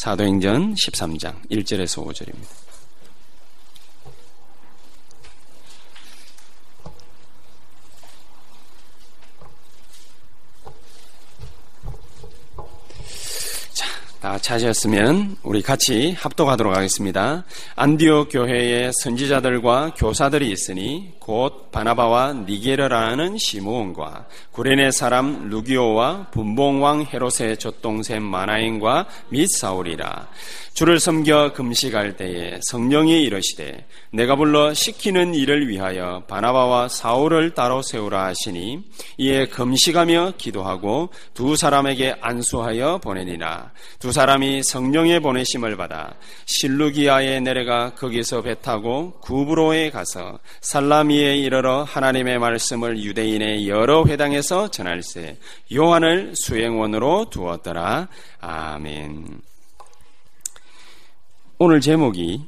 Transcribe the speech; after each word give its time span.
사도행전 0.00 0.76
13장 0.76 1.46
1절에서 1.50 2.02
5절입니다. 2.06 2.48
자, 13.74 13.86
다 14.22 14.38
찾으셨으면 14.38 15.36
우리 15.42 15.60
같이 15.60 16.12
합독하도록 16.12 16.74
하겠습니다. 16.74 17.44
안디옥 17.76 18.30
교회에 18.32 18.90
선지자들과 19.02 19.92
교사들이 19.98 20.50
있으니 20.50 21.12
곧 21.30 21.70
바나바와 21.70 22.44
니게르라는 22.48 23.38
시므온과 23.38 24.26
구레네 24.50 24.90
사람 24.90 25.48
루기오와 25.48 26.26
분봉왕 26.32 27.06
헤롯의 27.14 27.56
젖동생 27.56 28.28
마나인과 28.28 29.06
및 29.28 29.46
사울이라. 29.46 30.28
주를 30.74 30.98
섬겨 30.98 31.52
금식할 31.52 32.16
때에 32.16 32.58
성령이 32.70 33.22
이르시되 33.22 33.86
내가 34.12 34.34
불러 34.34 34.72
시키는 34.72 35.34
일을 35.34 35.68
위하여 35.68 36.24
바나바와 36.26 36.88
사울을 36.88 37.54
따로 37.54 37.82
세우라 37.82 38.24
하시니 38.24 38.82
이에 39.18 39.46
금식하며 39.46 40.32
기도하고 40.36 41.10
두 41.34 41.54
사람에게 41.54 42.16
안수하여 42.20 42.98
보내니라. 42.98 43.70
두 44.00 44.10
사람이 44.10 44.62
성령의 44.64 45.20
보내심을 45.20 45.76
받아 45.76 46.14
실루기아에 46.46 47.38
내려가 47.40 47.94
거기서 47.94 48.42
배 48.42 48.60
타고 48.60 49.12
구브로에 49.20 49.90
가서 49.90 50.40
살라미 50.60 51.19
에 51.22 51.36
이르러 51.36 51.82
하나님의 51.82 52.38
말씀을 52.38 53.02
유대인의 53.02 53.68
여러 53.68 54.04
회당에서 54.06 54.70
전할세 54.70 55.36
요한을 55.74 56.32
수행원으로 56.34 57.30
두었더라 57.30 58.08
아멘. 58.40 59.40
오늘 61.58 61.80
제목이 61.80 62.46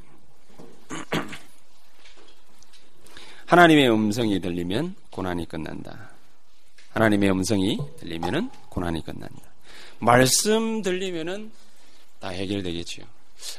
하나님의 3.45 3.91
음성이 3.91 4.39
들리면 4.39 4.95
고난이 5.11 5.47
끝난다. 5.47 6.09
하나님의 6.93 7.31
음성이 7.31 7.77
들리면은 7.99 8.49
고난이 8.69 9.03
끝난다. 9.03 9.41
말씀 9.99 10.81
들리면은 10.81 11.51
다 12.19 12.29
해결되겠지요. 12.29 13.05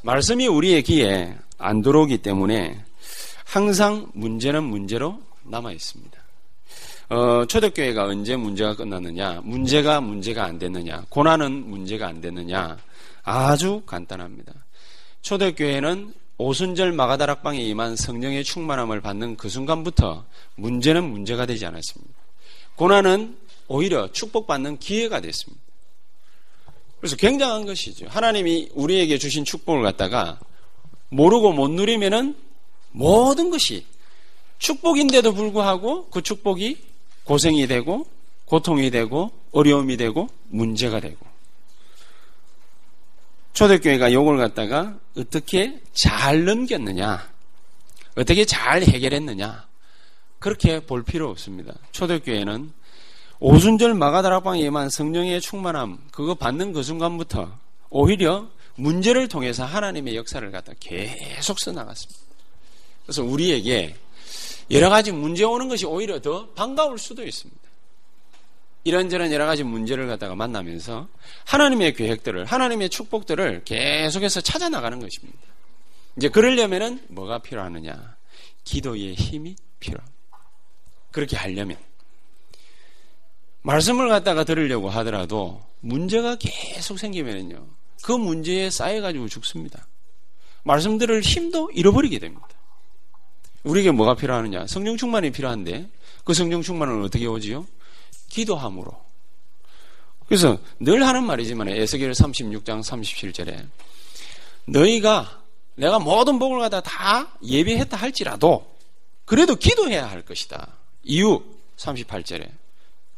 말씀이 0.02 0.48
우리의 0.48 0.82
귀에 0.82 1.36
안 1.58 1.82
들어오기 1.82 2.18
때문에 2.18 2.84
항상 3.44 4.08
문제는 4.14 4.64
문제로 4.64 5.20
남아 5.44 5.72
있습니다. 5.72 6.24
어, 7.10 7.44
초대교회가 7.46 8.04
언제 8.04 8.36
문제가 8.36 8.74
끝났느냐? 8.74 9.42
문제가 9.44 10.00
문제가 10.00 10.44
안 10.44 10.58
됐느냐? 10.58 11.04
고난은 11.10 11.68
문제가 11.68 12.06
안 12.08 12.20
됐느냐? 12.20 12.78
아주 13.22 13.82
간단합니다. 13.86 14.52
초대교회는 15.22 16.14
오순절 16.36 16.92
마가다락방에 16.92 17.60
임한 17.60 17.96
성령의 17.96 18.42
충만함을 18.42 19.00
받는 19.00 19.36
그 19.36 19.48
순간부터 19.48 20.24
문제는 20.56 21.04
문제가 21.04 21.46
되지 21.46 21.64
않았습니다. 21.66 22.12
고난은 22.76 23.36
오히려 23.68 24.10
축복받는 24.10 24.78
기회가 24.78 25.20
됐습니다. 25.20 25.62
그래서 26.98 27.16
굉장한 27.16 27.66
것이죠. 27.66 28.06
하나님이 28.08 28.70
우리에게 28.74 29.18
주신 29.18 29.44
축복을 29.44 29.82
갖다가 29.82 30.40
모르고 31.10 31.52
못 31.52 31.70
누리면은 31.70 32.34
모든 32.94 33.50
것이 33.50 33.84
축복인데도 34.58 35.34
불구하고 35.34 36.08
그 36.10 36.22
축복이 36.22 36.78
고생이 37.24 37.66
되고 37.66 38.06
고통이 38.44 38.90
되고 38.90 39.32
어려움이 39.50 39.96
되고 39.96 40.28
문제가 40.48 41.00
되고 41.00 41.26
초대교회가 43.52 44.12
요걸 44.12 44.38
갖다가 44.38 44.98
어떻게 45.16 45.80
잘 45.92 46.44
넘겼느냐, 46.44 47.30
어떻게 48.16 48.44
잘 48.44 48.82
해결했느냐, 48.82 49.66
그렇게 50.40 50.80
볼 50.80 51.04
필요 51.04 51.30
없습니다. 51.30 51.72
초대교회는 51.92 52.72
오순절 53.38 53.94
마가다락방에만 53.94 54.90
성령의 54.90 55.40
충만함, 55.40 55.98
그거 56.10 56.34
받는 56.34 56.72
그 56.72 56.82
순간부터 56.82 57.56
오히려 57.90 58.48
문제를 58.74 59.28
통해서 59.28 59.64
하나님의 59.64 60.16
역사를 60.16 60.50
갖다 60.50 60.72
계속 60.80 61.60
써나갔습니다. 61.60 62.23
그래서 63.04 63.22
우리에게 63.22 63.94
여러 64.70 64.88
가지 64.88 65.12
문제 65.12 65.44
오는 65.44 65.68
것이 65.68 65.86
오히려 65.86 66.20
더 66.20 66.48
반가울 66.50 66.98
수도 66.98 67.24
있습니다. 67.24 67.60
이런저런 68.84 69.32
여러 69.32 69.46
가지 69.46 69.62
문제를 69.62 70.06
갖다가 70.06 70.34
만나면서 70.34 71.08
하나님의 71.46 71.94
계획들을, 71.94 72.44
하나님의 72.44 72.90
축복들을 72.90 73.64
계속해서 73.64 74.42
찾아 74.42 74.68
나가는 74.68 75.00
것입니다. 75.00 75.38
이제 76.16 76.28
그러려면은 76.28 77.04
뭐가 77.08 77.38
필요하느냐? 77.38 78.16
기도의 78.64 79.14
힘이 79.14 79.56
필요합니다. 79.80 80.14
그렇게 81.10 81.36
하려면. 81.36 81.78
말씀을 83.62 84.08
갖다가 84.08 84.44
들으려고 84.44 84.90
하더라도 84.90 85.62
문제가 85.80 86.36
계속 86.36 86.98
생기면은요. 86.98 87.66
그 88.02 88.12
문제에 88.12 88.68
쌓여가지고 88.68 89.28
죽습니다. 89.28 89.86
말씀 90.62 90.98
들을 90.98 91.22
힘도 91.22 91.70
잃어버리게 91.70 92.18
됩니다. 92.18 92.46
우리에게 93.64 93.90
뭐가 93.90 94.14
필요하느냐? 94.14 94.66
성령 94.66 94.96
충만이 94.96 95.32
필요한데 95.32 95.88
그 96.24 96.34
성령 96.34 96.62
충만은 96.62 97.02
어떻게 97.02 97.26
오지요? 97.26 97.66
기도함으로. 98.28 99.04
그래서 100.26 100.58
늘 100.80 101.06
하는 101.06 101.24
말이지만 101.24 101.68
에스겔 101.68 102.12
36장 102.12 102.82
37절에 102.82 103.66
너희가 104.66 105.42
내가 105.76 105.98
모든 105.98 106.38
복을 106.38 106.60
갖다 106.60 106.80
다 106.80 107.36
예배했다 107.42 107.96
할지라도 107.96 108.74
그래도 109.24 109.56
기도해야 109.56 110.08
할 110.08 110.22
것이다. 110.22 110.68
이유 111.02 111.42
38절에 111.76 112.50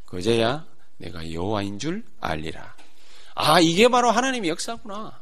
그제야 0.04 0.64
내가 0.96 1.32
여호와인 1.32 1.78
줄 1.78 2.04
알리라. 2.20 2.74
아 3.34 3.60
이게 3.60 3.88
바로 3.88 4.10
하나님의 4.10 4.50
역사구나. 4.50 5.20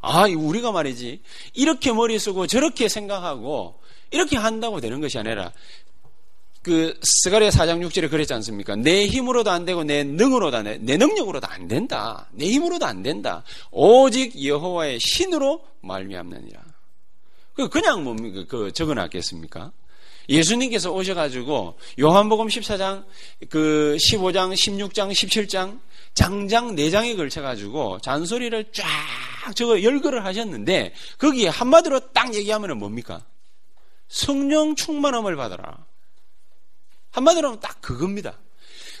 아 0.00 0.24
우리가 0.26 0.72
말이지 0.72 1.22
이렇게 1.54 1.92
머리 1.92 2.18
쓰고 2.18 2.46
저렇게 2.46 2.88
생각하고 2.88 3.80
이렇게 4.12 4.36
한다고 4.36 4.80
되는 4.80 5.00
것이 5.00 5.18
아니라 5.18 5.52
그 6.62 6.98
스가랴 7.02 7.48
4장 7.48 7.84
6절에 7.86 8.08
그랬지 8.08 8.32
않습니까? 8.34 8.76
내 8.76 9.06
힘으로도 9.06 9.50
안 9.50 9.64
되고 9.64 9.82
내 9.82 10.04
능으로도 10.04 10.56
안 10.56 10.64
돼. 10.64 10.78
내 10.78 10.96
능력으로도 10.96 11.46
안 11.48 11.66
된다. 11.66 12.28
내 12.30 12.46
힘으로도 12.46 12.86
안 12.86 13.02
된다. 13.02 13.42
오직 13.72 14.44
여호와의 14.44 15.00
신으로 15.00 15.64
말미암느니라. 15.80 16.60
그 17.54 17.68
그냥 17.68 18.04
뭡니까? 18.04 18.44
그 18.48 18.72
적어 18.72 18.94
놨겠습니까? 18.94 19.72
예수님께서 20.28 20.92
오셔 20.92 21.14
가지고 21.14 21.76
요한복음 22.00 22.46
14장, 22.46 23.04
그 23.50 23.96
15장, 23.98 24.54
16장, 24.54 25.10
17장 25.10 25.80
장장 26.14 26.76
4장에 26.76 27.16
걸쳐 27.16 27.42
가지고 27.42 27.98
잔소리를 28.00 28.72
쫙 28.72 29.56
저거 29.56 29.82
열거를 29.82 30.24
하셨는데 30.24 30.94
거기에 31.18 31.48
한마디로 31.48 32.12
딱 32.12 32.34
얘기하면 32.34 32.78
뭡니까? 32.78 33.24
성령 34.12 34.76
충만함을 34.76 35.36
받아라. 35.36 35.86
한마디로 37.12 37.48
하면 37.48 37.60
딱 37.60 37.80
그겁니다. 37.80 38.38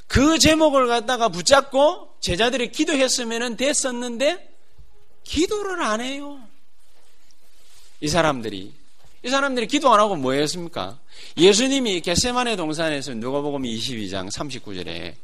그 0.06 0.38
제목을 0.38 0.86
갖다가 0.88 1.28
붙잡고 1.28 2.16
제자들이 2.20 2.72
기도했으면 2.72 3.58
됐었는데 3.58 4.50
기도를 5.22 5.82
안 5.82 6.00
해요. 6.00 6.40
이 8.00 8.08
사람들이 8.08 8.72
이 9.24 9.28
사람들이 9.28 9.66
기도 9.66 9.92
안 9.92 10.00
하고 10.00 10.16
뭐 10.16 10.32
했습니까? 10.32 10.98
예수님이 11.36 12.00
겟세만의 12.00 12.56
동산에서 12.56 13.12
누가복음 13.12 13.62
22장 13.62 14.32
39절에 14.32 15.14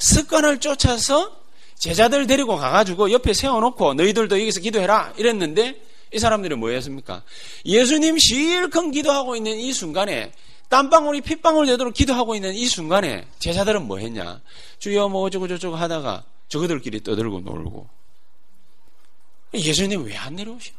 습관을 0.00 0.58
쫓아서 0.58 1.40
제자들 1.76 2.26
데리고 2.26 2.56
가가지고 2.56 3.12
옆에 3.12 3.32
세워놓고 3.32 3.94
너희들도 3.94 4.40
여기서 4.40 4.60
기도해라 4.60 5.14
이랬는데 5.16 5.87
이 6.12 6.18
사람들이 6.18 6.54
뭐 6.54 6.70
했습니까? 6.70 7.22
예수님 7.64 8.18
실컷 8.18 8.90
기도하고 8.90 9.36
있는 9.36 9.58
이 9.58 9.72
순간에 9.72 10.32
땀방울이 10.68 11.22
핏방울 11.22 11.66
되도록 11.66 11.94
기도하고 11.94 12.34
있는 12.34 12.54
이 12.54 12.66
순간에 12.66 13.26
제자들은 13.38 13.86
뭐 13.86 13.98
했냐? 13.98 14.40
주여 14.78 15.08
뭐 15.08 15.22
어쩌고 15.22 15.48
저쩌고 15.48 15.76
하다가 15.76 16.24
저그들끼리 16.48 17.02
떠들고 17.02 17.40
놀고 17.40 17.88
예수님 19.54 20.04
왜 20.04 20.14
안 20.16 20.36
내려오시나? 20.36 20.76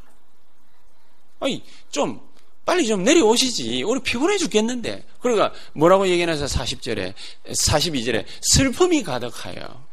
아니 1.40 1.62
좀 1.90 2.20
빨리 2.64 2.86
좀 2.86 3.02
내려오시지. 3.02 3.82
우리 3.82 4.00
피곤해 4.00 4.36
죽겠는데. 4.38 5.04
그러니까 5.20 5.52
뭐라고 5.72 6.06
얘기해서 6.06 6.44
40절에 6.44 7.14
42절에 7.46 8.24
슬픔이 8.42 9.02
가득하여. 9.02 9.84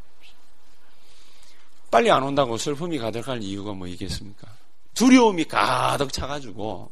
빨리 1.90 2.10
안 2.10 2.22
온다고 2.22 2.56
슬픔이 2.56 2.98
가득할 2.98 3.42
이유가 3.42 3.72
뭐 3.72 3.88
있겠습니까? 3.88 4.46
두려움이 4.98 5.44
가득 5.44 6.12
차가지고 6.12 6.90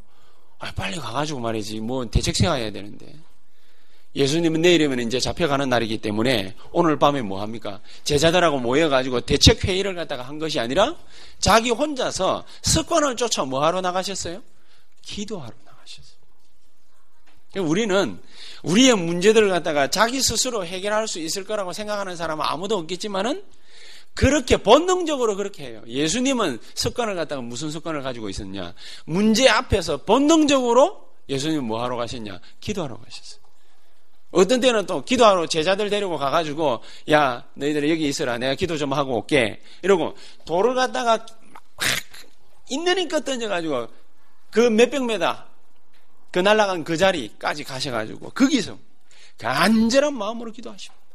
아, 0.61 0.73
빨리 0.77 0.97
가가지고 0.97 1.41
말이지 1.41 1.81
뭐 1.81 2.09
대책 2.09 2.37
세워야 2.37 2.71
되는데 2.71 3.13
예수님은 4.15 4.63
내일이면 4.63 5.01
이제 5.01 5.19
잡혀가는 5.19 5.69
날이기 5.69 5.99
때문에 5.99 6.55
오늘 6.71 6.99
밤에 6.99 7.21
뭐 7.23 7.43
합니까? 7.43 7.81
제자들하고 8.05 8.61
모여가지고 8.61 9.23
대책 9.23 9.65
회의를 9.65 9.97
갖다가 9.97 10.23
한 10.23 10.39
것이 10.39 10.61
아니라 10.61 10.95
자기 11.41 11.71
혼자서 11.71 12.45
습관을 12.63 13.17
쫓아 13.17 13.45
뭐 13.45 13.65
하러 13.65 13.81
나가셨어요? 13.81 14.41
기도하러 15.03 15.53
나가셨어요. 15.65 16.17
그러니까 17.51 17.71
우리는 17.71 18.21
우리의 18.63 18.95
문제들을 18.95 19.49
갖다가 19.51 19.91
자기 19.91 20.23
스스로 20.23 20.65
해결할 20.65 21.09
수 21.09 21.19
있을 21.19 21.45
거라고 21.45 21.73
생각하는 21.73 22.15
사람은 22.15 22.45
아무도 22.47 22.79
없겠지만은 22.79 23.43
그렇게 24.17 24.57
본능적으로 24.57 25.37
그렇게 25.37 25.67
해요. 25.67 25.83
예수님은 25.87 26.59
습관을 26.75 27.15
갖다가 27.15 27.43
무슨 27.43 27.71
습관을 27.71 28.03
가지고 28.03 28.31
있었냐? 28.31 28.75
문제 29.05 29.47
앞에서 29.47 29.99
본능적으로 29.99 31.07
예수님 31.29 31.65
뭐 31.65 31.83
하러 31.83 31.97
가셨냐? 31.97 32.41
기도하러 32.61 32.97
가셨어요. 32.97 33.41
어떤 34.31 34.61
때는 34.61 34.87
또 34.87 35.05
기도하러 35.05 35.47
제자들 35.47 35.91
데리고 35.91 36.17
가가지고 36.17 36.81
야 37.11 37.45
너희들 37.55 37.89
여기 37.91 38.09
있어라 38.09 38.39
내가 38.39 38.55
기도 38.55 38.77
좀 38.77 38.93
하고 38.93 39.17
올게 39.17 39.61
이러고 39.83 40.15
돌을 40.47 40.75
갖다가 40.75 41.19
막 41.19 41.87
있는 42.71 42.99
힘껏 42.99 43.23
던져가지고 43.23 43.87
그 44.51 44.61
몇백 44.61 45.05
메다 45.05 45.47
그 46.33 46.39
날라간 46.39 46.85
그 46.85 46.97
자리까지 46.97 47.65
가셔가지고 47.65 48.31
거기서 48.31 48.79
간절한 49.39 50.15
마음으로 50.15 50.53
기도하시고 50.53 51.06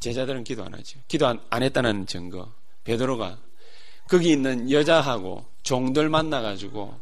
제자들은 0.00 0.44
기도 0.44 0.64
안 0.64 0.74
하죠. 0.74 0.98
기도 1.08 1.26
안, 1.26 1.40
안 1.50 1.62
했다는 1.62 2.06
증거. 2.06 2.48
베드로가 2.84 3.38
거기 4.08 4.30
있는 4.30 4.70
여자하고 4.70 5.46
종들 5.62 6.08
만나가지고 6.08 6.98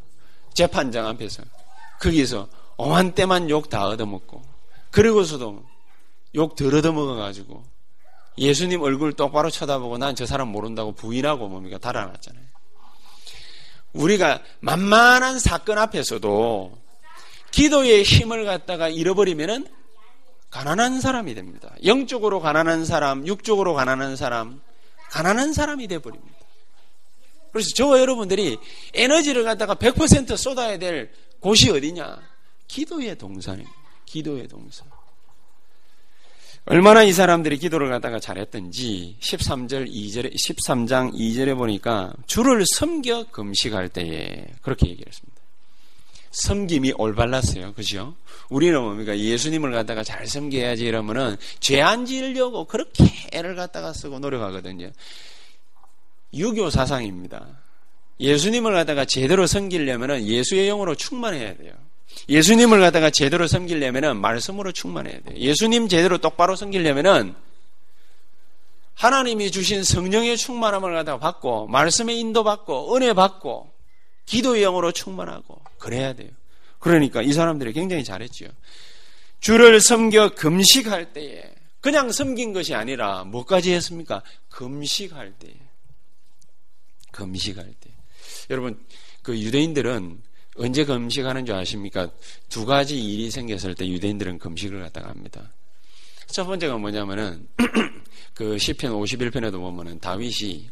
재판장 0.53 1.07
앞에서 1.07 1.43
거기서 1.99 2.47
오만 2.77 3.13
때만 3.13 3.49
욕 3.49 3.69
다 3.69 3.87
얻어먹고 3.87 4.41
그리고서도 4.91 5.63
욕 6.35 6.55
덜 6.55 6.73
얻어먹어가지고 6.75 7.63
예수님 8.37 8.81
얼굴 8.81 9.13
똑바로 9.13 9.49
쳐다보고 9.49 9.97
난 9.97 10.15
저 10.15 10.25
사람 10.25 10.47
모른다고 10.47 10.93
부인하고 10.93 11.47
뭡니까 11.49 11.77
달아났잖아요. 11.77 12.43
우리가 13.93 14.41
만만한 14.59 15.37
사건 15.39 15.77
앞에서도 15.77 16.77
기도의 17.51 18.03
힘을 18.03 18.45
갖다가 18.45 18.89
잃어버리면은 18.89 19.67
가난한 20.53 21.01
사람이 21.01 21.33
됩니다. 21.33 21.73
영적으로 21.83 22.39
가난한 22.39 22.85
사람, 22.85 23.25
육적으로 23.25 23.73
가난한 23.73 24.15
사람, 24.15 24.61
가난한 25.09 25.51
사람이 25.51 25.87
돼버립니다. 25.87 26.37
그래서 27.51 27.71
저와 27.73 27.99
여러분들이 27.99 28.59
에너지를 28.93 29.43
갖다가 29.45 29.73
100% 29.73 30.37
쏟아야 30.37 30.77
될 30.77 31.11
곳이 31.39 31.71
어디냐? 31.71 32.19
기도의 32.67 33.17
동산입니다. 33.17 33.75
기도의 34.05 34.47
동산. 34.47 34.87
얼마나 36.65 37.01
이 37.01 37.13
사람들이 37.13 37.57
기도를 37.57 37.89
갖다가 37.89 38.19
잘했던지 38.19 39.17
13절 39.21 39.91
2절에 39.91 40.35
13장 40.35 41.13
2절에 41.15 41.57
보니까 41.57 42.13
주를 42.27 42.63
섬겨 42.77 43.31
금식할 43.31 43.89
때에 43.89 44.45
그렇게 44.61 44.87
얘기를 44.87 45.11
했습니다. 45.11 45.32
섬김이 46.33 46.93
올발랐어요. 46.97 47.73
그죠? 47.73 48.15
우리는 48.49 48.79
뭡니까? 48.81 49.17
예수님을 49.17 49.71
갖다가 49.71 50.03
잘 50.03 50.27
섬겨야지 50.27 50.83
이러면은 50.85 51.37
죄 51.59 51.79
안 51.79 52.05
지으려고 52.05 52.65
그렇게 52.65 53.05
애를 53.31 53.55
갖다가 53.55 53.93
쓰고 53.93 54.19
노력하거든요. 54.19 54.91
유교 56.33 56.69
사상입니다. 56.69 57.45
예수님을 58.19 58.73
갖다가 58.73 59.05
제대로 59.05 59.45
섬기려면은 59.45 60.25
예수의 60.25 60.67
영으로 60.67 60.95
충만해야 60.95 61.55
돼요. 61.57 61.73
예수님을 62.29 62.79
갖다가 62.79 63.09
제대로 63.09 63.47
섬기려면은 63.47 64.17
말씀으로 64.17 64.71
충만해야 64.71 65.19
돼요. 65.21 65.37
예수님 65.37 65.87
제대로 65.87 66.17
똑바로 66.17 66.55
섬기려면은 66.55 67.35
하나님이 68.95 69.51
주신 69.51 69.83
성령의 69.83 70.37
충만함을 70.37 70.93
갖다가 70.93 71.17
받고 71.19 71.67
말씀의 71.67 72.19
인도 72.19 72.43
받고 72.43 72.95
은혜 72.95 73.13
받고 73.13 73.72
기도의 74.25 74.61
영으로 74.61 74.91
충만하고 74.91 75.61
그래야 75.77 76.13
돼요. 76.13 76.29
그러니까 76.79 77.21
이 77.21 77.31
사람들이 77.33 77.73
굉장히 77.73 78.03
잘했죠. 78.03 78.45
주를 79.39 79.81
섬겨 79.81 80.35
금식할 80.35 81.13
때에 81.13 81.53
그냥 81.81 82.11
섬긴 82.11 82.53
것이 82.53 82.73
아니라 82.73 83.23
뭐까지 83.25 83.73
했습니까? 83.73 84.23
금식할 84.49 85.33
때에 85.33 85.55
금식할 87.11 87.73
때. 87.79 87.89
여러분 88.49 88.83
그 89.21 89.37
유대인들은 89.37 90.21
언제 90.55 90.85
금식하는 90.85 91.45
줄 91.45 91.55
아십니까? 91.55 92.09
두 92.49 92.65
가지 92.65 92.99
일이 92.99 93.31
생겼을 93.31 93.75
때 93.75 93.87
유대인들은 93.87 94.39
금식을 94.39 94.81
갖다가 94.81 95.09
합니다. 95.09 95.51
첫 96.27 96.45
번째가 96.45 96.77
뭐냐면은 96.77 97.47
그 98.33 98.57
시편 98.57 98.93
51편에도 98.93 99.53
보면은 99.53 99.99
다윗이 99.99 100.69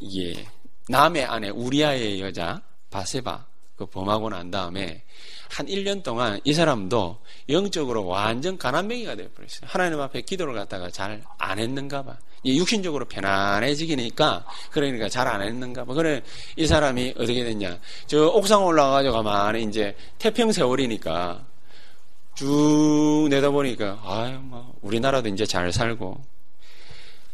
이게 0.00 0.46
남의 0.88 1.24
아내 1.24 1.48
우리아의 1.48 2.20
여자 2.20 2.60
바세바 2.90 3.44
그 3.76 3.86
범하고 3.86 4.30
난 4.30 4.50
다음에 4.50 5.02
한 5.50 5.66
1년 5.66 6.02
동안 6.02 6.40
이 6.44 6.52
사람도 6.54 7.18
영적으로 7.48 8.06
완전 8.06 8.56
가난뱅이가 8.58 9.16
되어버렸어요. 9.16 9.68
하나님 9.70 10.00
앞에 10.00 10.22
기도를 10.22 10.54
갖다가 10.54 10.90
잘 10.90 11.22
안 11.38 11.58
했는가 11.58 12.02
봐. 12.02 12.16
육신적으로 12.44 13.04
편안해지기니까 13.06 14.46
그러니까 14.70 15.08
잘 15.08 15.26
안 15.28 15.42
했는가 15.42 15.84
봐. 15.84 15.94
그래 15.94 16.22
이 16.56 16.66
사람이 16.66 17.14
어떻게 17.16 17.44
됐냐? 17.44 17.78
저 18.06 18.26
옥상 18.28 18.64
올라가가지고 18.64 19.14
가만히 19.14 19.64
이제 19.64 19.96
태평 20.18 20.52
세월이니까 20.52 21.44
쭉 22.34 23.26
내다보니까 23.30 24.00
아유 24.04 24.38
뭐 24.40 24.74
우리나라도 24.82 25.28
이제 25.28 25.44
잘 25.46 25.72
살고 25.72 26.22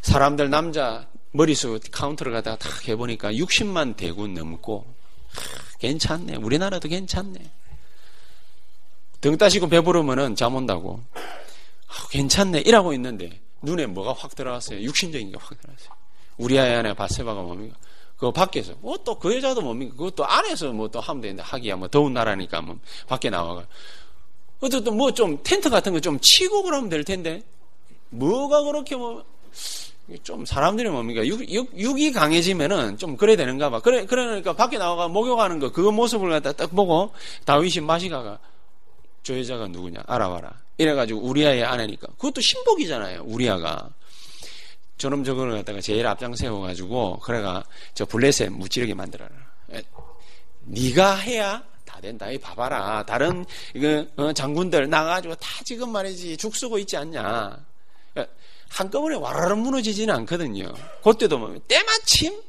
사람들 0.03 0.51
남자 0.51 1.07
머리수 1.33 1.79
카운트를 1.91 2.33
갖다가 2.33 2.57
탁 2.59 2.87
해보니까 2.89 3.33
60만 3.33 3.97
대군 3.97 4.35
넘고 4.35 4.85
하, 5.35 5.79
괜찮네. 5.79 6.37
우리나라도 6.37 6.89
괜찮네. 6.89 7.41
등 9.21 9.37
따시고 9.39 9.69
배부르면은 9.69 10.37
잠 10.37 10.55
온다고. 10.55 11.01
아, 11.89 12.09
괜찮네. 12.11 12.61
이라고 12.61 12.93
있는데 12.95 13.41
눈에 13.63 13.87
뭐가 13.87 14.13
확 14.13 14.35
들어왔어요. 14.35 14.81
육신적인 14.83 15.31
게 15.31 15.39
확 15.41 15.59
들어왔어요. 15.61 15.91
우리 16.39 16.59
아이 16.59 16.73
안에 16.75 16.95
바세바가 16.95 17.41
뭡니까? 17.43 17.77
그 18.17 18.31
밖에서 18.31 18.75
뭐또그 18.81 19.35
여자도 19.37 19.63
뭡니까? 19.63 19.95
그것도 19.97 20.25
안에서 20.27 20.73
뭐 20.73 20.89
또 20.89 21.01
하면 21.01 21.21
되는데 21.23 21.43
하기야 21.43 21.77
뭐 21.77 21.89
더운 21.89 22.13
나라니까 22.15 22.61
뭐 22.63 22.79
밖에 23.09 23.31
나와가. 23.31 23.67
어쨌든 24.61 24.97
뭐 24.97 25.11
좀 25.13 25.43
텐트 25.43 25.71
같은 25.71 25.93
거 25.93 26.01
좀 26.01 26.19
치고 26.21 26.63
그러면 26.65 26.89
될 26.89 27.05
텐데 27.05 27.43
뭐가 28.11 28.63
그렇게 28.63 28.97
뭐 28.97 29.25
좀 30.23 30.45
사람들이 30.45 30.89
뭡니까? 30.89 31.27
육, 31.27 31.49
육, 31.51 31.79
육 31.79 31.99
이 31.99 32.13
강해지면은 32.13 32.99
좀 32.99 33.17
그래야 33.17 33.37
되는가 33.37 33.71
봐. 33.71 33.81
그래, 33.81 34.07
그러니까 34.07 34.53
밖에 34.53 34.79
나와가 34.79 35.09
목욕하는 35.09 35.59
거, 35.59 35.71
그 35.73 35.81
모습을 35.81 36.31
갖다 36.31 36.53
딱 36.53 36.71
보고 36.75 37.13
다윗이 37.45 37.85
마시가가 37.85 38.39
저 39.23 39.39
여자가 39.39 39.69
누구냐? 39.69 40.03
알아봐라. 40.07 40.53
이래가지고 40.79 41.21
우리아의 41.21 41.65
아내니까. 41.65 42.09
그것도 42.19 42.41
신복이잖아요. 42.41 43.23
우리아가. 43.27 43.91
저놈 44.99 45.25
저거를 45.25 45.55
갖다가 45.57 45.81
제일 45.81 46.07
앞장 46.07 46.35
세워가지고 46.35 47.21
그래가 47.21 47.65
저 47.95 48.05
블레셋 48.05 48.51
무찌르게 48.53 48.95
만들어라. 48.95 49.31
네가 50.65 51.17
해야 51.17 51.63
다 51.85 52.01
된다. 52.01 52.31
이 52.31 52.39
봐봐라. 52.39 53.05
다른 53.05 53.45
그 53.73 54.09
장군들 54.35 54.89
나가지고 54.89 55.35
다 55.37 55.49
지금 55.65 55.91
말이지 55.91 56.37
죽 56.37 56.55
쓰고 56.55 56.79
있지 56.79 56.97
않냐. 56.97 57.65
한꺼번에 58.73 59.17
와라라 59.17 59.55
무너지지는 59.57 60.15
않거든요. 60.17 60.73
그때도 61.05 61.39
뭐 61.39 61.55
때마침 61.69 62.41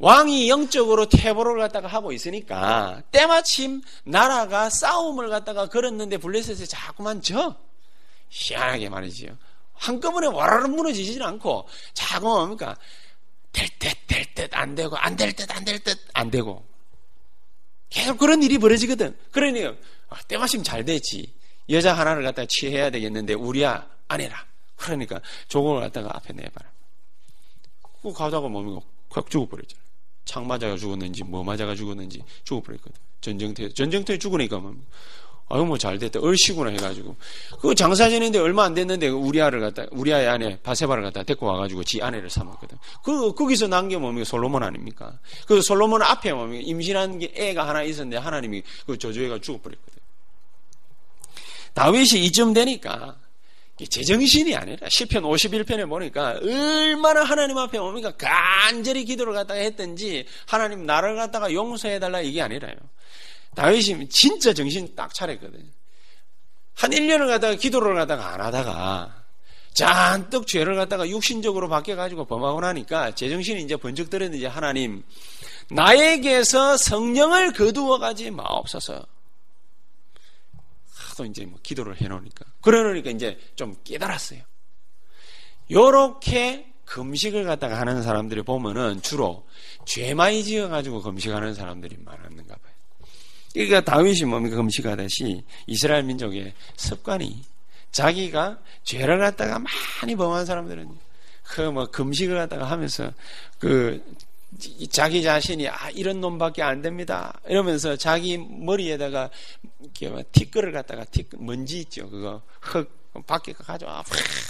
왕이 0.00 0.48
영적으로 0.48 1.06
퇴보를 1.08 1.58
갖다가 1.58 1.86
하고 1.88 2.12
있으니까 2.12 3.02
때마침 3.12 3.82
나라가 4.04 4.68
싸움을 4.68 5.28
갖다가 5.28 5.66
걸었는데 5.68 6.18
블레셋에 6.18 6.66
자꾸만 6.66 7.22
져. 7.22 7.56
희한하게 8.30 8.88
말이지요. 8.88 9.36
한꺼번에 9.74 10.26
와라락 10.26 10.70
무너지지는 10.70 11.24
않고 11.24 11.68
자꾸 11.94 12.26
뭡니까? 12.26 12.76
될 13.52 13.68
듯, 13.78 13.96
될 14.06 14.34
듯, 14.34 14.50
안 14.54 14.74
되고, 14.74 14.96
안 14.96 15.16
될 15.16 15.32
듯, 15.32 15.50
안 15.50 15.64
될 15.64 15.78
듯, 15.80 15.98
안 16.12 16.30
되고. 16.30 16.64
계속 17.88 18.18
그런 18.18 18.42
일이 18.42 18.58
벌어지거든. 18.58 19.16
그러니, 19.32 19.64
아, 19.64 20.22
때마침 20.28 20.62
잘 20.62 20.84
됐지. 20.84 21.32
여자 21.70 21.94
하나를 21.94 22.22
갖다가 22.22 22.46
취해야 22.48 22.90
되겠는데, 22.90 23.34
우리야, 23.34 23.88
아내라. 24.08 24.44
그러니까, 24.78 25.20
조공을 25.48 25.82
갖다가 25.82 26.10
앞에 26.16 26.32
내봐라. 26.32 26.70
그 28.02 28.12
가다가 28.12 28.48
뭡니까? 28.48 28.80
확 29.10 29.28
죽어버렸잖아. 29.28 29.82
창 30.24 30.46
맞아가 30.46 30.76
죽었는지, 30.76 31.24
뭐 31.24 31.42
맞아가 31.42 31.74
죽었는지 31.74 32.22
죽어버렸거든. 32.44 32.96
전쟁터에, 33.20 33.70
전쟁터에 33.70 34.18
죽으니까 34.18 34.58
뭐, 34.58 34.76
아유, 35.50 35.64
뭐 35.64 35.78
잘 35.78 35.98
됐다. 35.98 36.20
얼씨구나 36.20 36.70
해가지고. 36.72 37.16
그 37.60 37.74
장사지는데 37.74 38.38
얼마 38.38 38.64
안 38.64 38.74
됐는데 38.74 39.08
우리 39.08 39.40
아를 39.40 39.60
갖다, 39.60 39.86
우리 39.90 40.12
아의 40.12 40.28
아내 40.28 40.58
바세바를 40.60 41.02
갖다 41.02 41.22
데리고 41.22 41.46
와가지고 41.46 41.84
지 41.84 42.02
아내를 42.02 42.28
삼았거든. 42.28 42.76
그, 43.02 43.32
거기서 43.34 43.66
난게 43.66 43.96
뭡니까? 43.96 44.24
솔로몬 44.26 44.62
아닙니까? 44.62 45.18
그 45.46 45.62
솔로몬 45.62 46.02
앞에 46.02 46.34
뭡니까? 46.34 46.62
임신한 46.66 47.18
게 47.18 47.32
애가 47.34 47.66
하나 47.66 47.82
있었는데 47.82 48.18
하나님이 48.18 48.62
그 48.86 48.98
저주해가 48.98 49.40
죽어버렸거든. 49.40 49.98
다윗이 51.72 52.24
이쯤 52.26 52.52
되니까 52.52 53.16
제정신이 53.86 54.54
아니라 54.56 54.88
시편 54.88 55.22
51편에 55.22 55.88
보니까 55.88 56.38
얼마나 56.42 57.22
하나님 57.22 57.58
앞에 57.58 57.78
뭡니까? 57.78 58.12
간절히 58.16 59.04
기도를 59.04 59.32
갖다가 59.32 59.60
했던지 59.60 60.26
하나님 60.46 60.84
나를 60.86 61.16
갖다가 61.16 61.52
용서해 61.52 61.98
달라 61.98 62.20
이게 62.20 62.42
아니라요. 62.42 62.74
다윗이 63.54 64.08
진짜 64.08 64.52
정신 64.52 64.94
딱 64.94 65.14
차렸거든요. 65.14 65.70
한 66.74 66.90
1년을 66.90 67.26
갖다가 67.26 67.54
기도를 67.54 67.94
갖다가 67.94 68.34
안 68.34 68.40
하다가 68.40 69.24
잔뜩 69.74 70.46
죄를 70.46 70.74
갖다가 70.74 71.08
육신적으로 71.08 71.68
바뀌어 71.68 71.94
가지고 71.96 72.24
범하고 72.24 72.60
나니까 72.60 73.14
제정신이 73.14 73.62
이제 73.62 73.76
번쩍 73.76 74.10
들었는지 74.10 74.46
하나님 74.46 75.04
나에게서 75.70 76.76
성령을 76.76 77.52
거두어 77.52 77.98
가지 77.98 78.30
마옵소서. 78.30 79.06
하도 81.18 81.24
이제 81.24 81.44
뭐 81.44 81.58
기도를 81.62 82.00
해놓으니까. 82.00 82.46
그러니까 82.62 83.10
이제 83.10 83.38
좀 83.56 83.76
깨달았어요. 83.82 84.40
요렇게 85.70 86.72
금식을 86.84 87.44
갖다가 87.44 87.78
하는 87.80 88.02
사람들이 88.02 88.42
보면은 88.42 89.02
주로 89.02 89.46
죄 89.84 90.14
많이 90.14 90.44
지어가지고 90.44 91.02
금식하는 91.02 91.54
사람들이 91.54 91.96
많았는가 91.98 92.54
봐요. 92.54 92.72
그러니까 93.52 93.80
다윗이 93.80 94.22
뭡니까 94.22 94.56
금식하듯이 94.56 95.42
이스라엘 95.66 96.04
민족의 96.04 96.54
습관이 96.76 97.42
자기가 97.90 98.60
죄를 98.84 99.18
갖다가 99.18 99.58
많이 99.58 100.14
범한 100.14 100.46
사람들은 100.46 100.96
그 101.42 101.62
뭐 101.62 101.90
금식을 101.90 102.36
갖다가 102.36 102.70
하면서 102.70 103.12
그 103.58 104.02
자기 104.90 105.22
자신이 105.22 105.68
아 105.68 105.90
이런 105.90 106.20
놈밖에 106.20 106.62
안 106.62 106.80
됩니다 106.80 107.38
이러면서 107.46 107.96
자기 107.96 108.38
머리에다가 108.38 109.30
티끌을 110.32 110.72
갖다가 110.72 111.04
티 111.04 111.24
먼지 111.36 111.80
있죠 111.80 112.08
그거 112.08 112.42
흙 112.60 112.98
밖에 113.26 113.52
가져와 113.52 113.98
확 113.98 114.06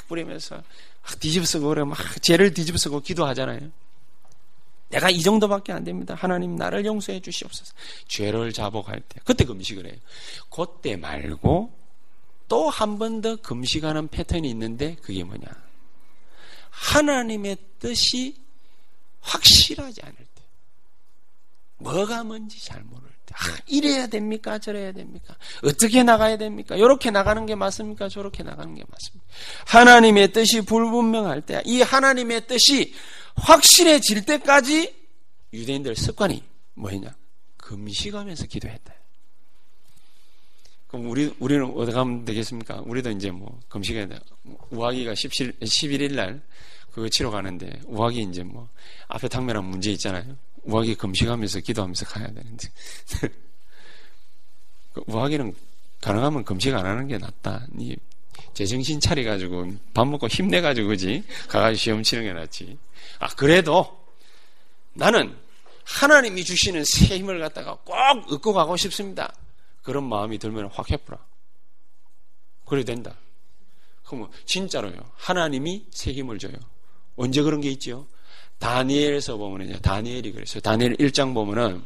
뿌리면서 0.09 0.63
뒤집어쓰고 1.21 1.69
그래 1.69 1.85
막 1.85 1.97
죄를 2.23 2.53
뒤집어쓰고 2.53 3.01
기도하잖아요. 3.01 3.71
내가 4.91 5.09
이 5.11 5.21
정도밖에 5.21 5.73
안 5.73 5.85
됩니다. 5.85 6.15
하나님 6.15 6.57
나를 6.57 6.85
용서해 6.85 7.21
주시옵소서. 7.21 7.73
죄를 8.09 8.53
자복할 8.53 9.01
때 9.01 9.21
그때 9.25 9.45
금식을 9.45 9.87
해요. 9.87 9.95
그때 10.51 10.97
말고 10.97 11.73
또 12.49 12.69
한 12.71 12.99
번 12.99 13.21
더 13.23 13.37
금식하는 13.37 14.09
패턴이 14.09 14.49
있는데 14.51 14.97
그게 15.03 15.25
뭐냐? 15.25 15.47
하나님의 16.71 17.57
뜻이 17.79 18.37
확실하지 19.21 20.01
않을 20.03 20.17
때, 20.17 20.43
뭐가 21.79 22.25
뭔지 22.25 22.65
잘 22.65 22.83
모를 22.83 23.09
때, 23.27 23.35
아, 23.35 23.57
이래야 23.67 24.07
됩니까? 24.07 24.59
저래야 24.59 24.93
됩니까? 24.93 25.37
어떻게 25.63 26.03
나가야 26.03 26.39
됩니까? 26.39 26.77
이렇게 26.77 27.11
나가는 27.11 27.45
게 27.47 27.55
맞습니까? 27.55 28.09
저렇게 28.09 28.43
나가는 28.43 28.75
게 28.75 28.83
맞습니까? 28.89 29.27
하나님의 29.67 30.33
뜻이 30.33 30.63
불분명할 30.63 31.43
때, 31.43 31.63
이 31.65 31.83
하나님의 31.83 32.47
뜻이 32.47 32.95
확실해질 33.37 34.25
때까지 34.25 34.95
유대인들 35.53 35.97
습관이 35.97 36.43
뭐냐? 36.75 37.15
금식하면서 37.57 38.47
기도했다. 38.47 38.95
그럼 40.89 41.11
우리, 41.11 41.35
우리는 41.39 41.65
어디 41.77 41.93
가면 41.93 42.25
되겠습니까? 42.25 42.83
우리도 42.87 43.11
이제 43.11 43.31
뭐, 43.31 43.61
금식해야 43.69 44.09
돼. 44.09 44.19
우하기가 44.71 45.15
17, 45.15 45.53
11일 45.61 46.15
날 46.15 46.43
그거 46.93 47.09
치러 47.09 47.31
가는데, 47.31 47.81
우하기 47.87 48.23
이제 48.23 48.43
뭐, 48.43 48.69
앞에 49.09 49.29
당면한 49.29 49.65
문제 49.65 49.91
있잖아요. 49.93 50.37
우하기 50.65 50.97
금식하면서 50.97 51.61
기도하면서 51.61 52.07
가야 52.07 52.27
되는데. 52.29 52.69
그 54.93 55.03
우하기는 55.07 55.55
가능하면 56.01 56.45
금식 56.45 56.75
안 56.75 56.87
하는 56.87 57.07
게 57.07 57.19
낫다. 57.19 57.67
니 57.73 57.97
제정신 58.55 59.01
차려가지고 59.01 59.73
밥 59.95 60.07
먹고 60.07 60.29
힘내가지고 60.29 60.89
그지 60.89 61.25
가가지고 61.49 61.79
시험 61.79 62.03
치는 62.03 62.25
게 62.25 62.33
낫지. 62.33 62.79
아 63.19 63.29
그래도 63.29 64.05
나는 64.95 65.37
하나님이 65.85 66.45
주시는 66.45 66.85
새 66.85 67.19
힘을 67.19 67.41
갖다가 67.41 67.77
꼭 67.85 67.95
얻고 68.31 68.53
가고 68.53 68.77
싶습니다. 68.77 69.33
그런 69.83 70.05
마음이 70.05 70.39
들면 70.39 70.69
확 70.73 70.91
해프라. 70.91 71.19
그래 72.67 72.85
된다. 72.85 73.17
그러면 74.05 74.31
진짜로요. 74.45 74.97
하나님이 75.17 75.87
새 75.91 76.13
힘을 76.13 76.39
줘요. 76.39 76.55
언제 77.19 77.43
그런 77.43 77.61
게 77.61 77.69
있죠? 77.73 78.07
다니엘에서 78.59 79.37
보면은요. 79.37 79.79
다니엘이 79.81 80.33
그랬어요. 80.33 80.61
다니엘 80.61 80.97
1장 80.97 81.35
보면은 81.35 81.83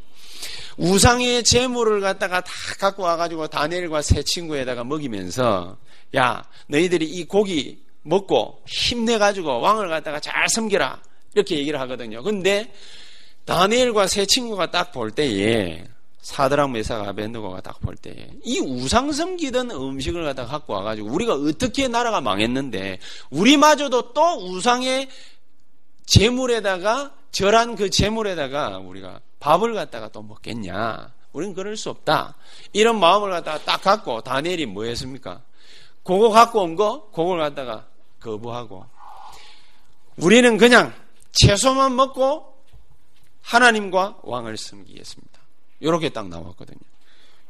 우상의 0.76 1.42
재물을 1.44 2.00
갖다가 2.00 2.40
다 2.40 2.50
갖고 2.78 3.02
와가지고 3.02 3.48
다니엘과 3.48 4.02
세 4.02 4.22
친구에다가 4.22 4.84
먹이면서 4.84 5.76
야 6.16 6.44
너희들이 6.68 7.04
이 7.06 7.24
고기 7.24 7.82
먹고 8.02 8.62
힘내가지고 8.66 9.60
왕을 9.60 9.88
갖다가 9.88 10.18
잘 10.20 10.48
섬기라 10.48 11.00
이렇게 11.34 11.58
얘기를 11.58 11.78
하거든요. 11.80 12.22
근데 12.22 12.72
다니엘과 13.44 14.06
세 14.06 14.24
친구가 14.26 14.70
딱 14.70 14.92
볼 14.92 15.10
때에 15.10 15.84
사드랑 16.22 16.72
메사가 16.72 17.08
아벤누고가 17.10 17.60
딱 17.60 17.80
볼 17.82 17.96
때에 17.96 18.30
이 18.44 18.60
우상 18.60 19.10
섬기던 19.12 19.72
음식을 19.72 20.22
갖다가 20.24 20.48
갖고 20.52 20.72
와가지고 20.74 21.10
우리가 21.10 21.34
어떻게 21.34 21.88
나라가 21.88 22.20
망했는데 22.20 23.00
우리마저도 23.30 24.12
또 24.12 24.22
우상의 24.46 25.08
재물에다가 26.06 27.12
절한 27.32 27.74
그 27.76 27.90
재물에다가 27.90 28.78
우리가 28.78 29.20
밥을 29.40 29.74
갖다가 29.74 30.08
또 30.08 30.22
먹겠냐? 30.22 31.12
우리는 31.32 31.54
그럴 31.54 31.76
수 31.76 31.90
없다. 31.90 32.36
이런 32.72 33.00
마음을 33.00 33.30
갖다가 33.30 33.58
딱 33.64 33.82
갖고 33.82 34.20
다니엘이 34.20 34.66
뭐 34.66 34.84
했습니까? 34.84 35.42
그거 36.04 36.28
갖고 36.28 36.62
온 36.62 36.76
거, 36.76 37.10
그걸 37.10 37.38
갖다가 37.40 37.86
거부하고 38.20 38.86
우리는 40.18 40.56
그냥 40.58 40.94
채소만 41.32 41.96
먹고 41.96 42.54
하나님과 43.40 44.18
왕을 44.22 44.56
섬기겠습니다. 44.56 45.41
이렇게 45.82 46.08
딱 46.08 46.28
나왔거든요. 46.28 46.78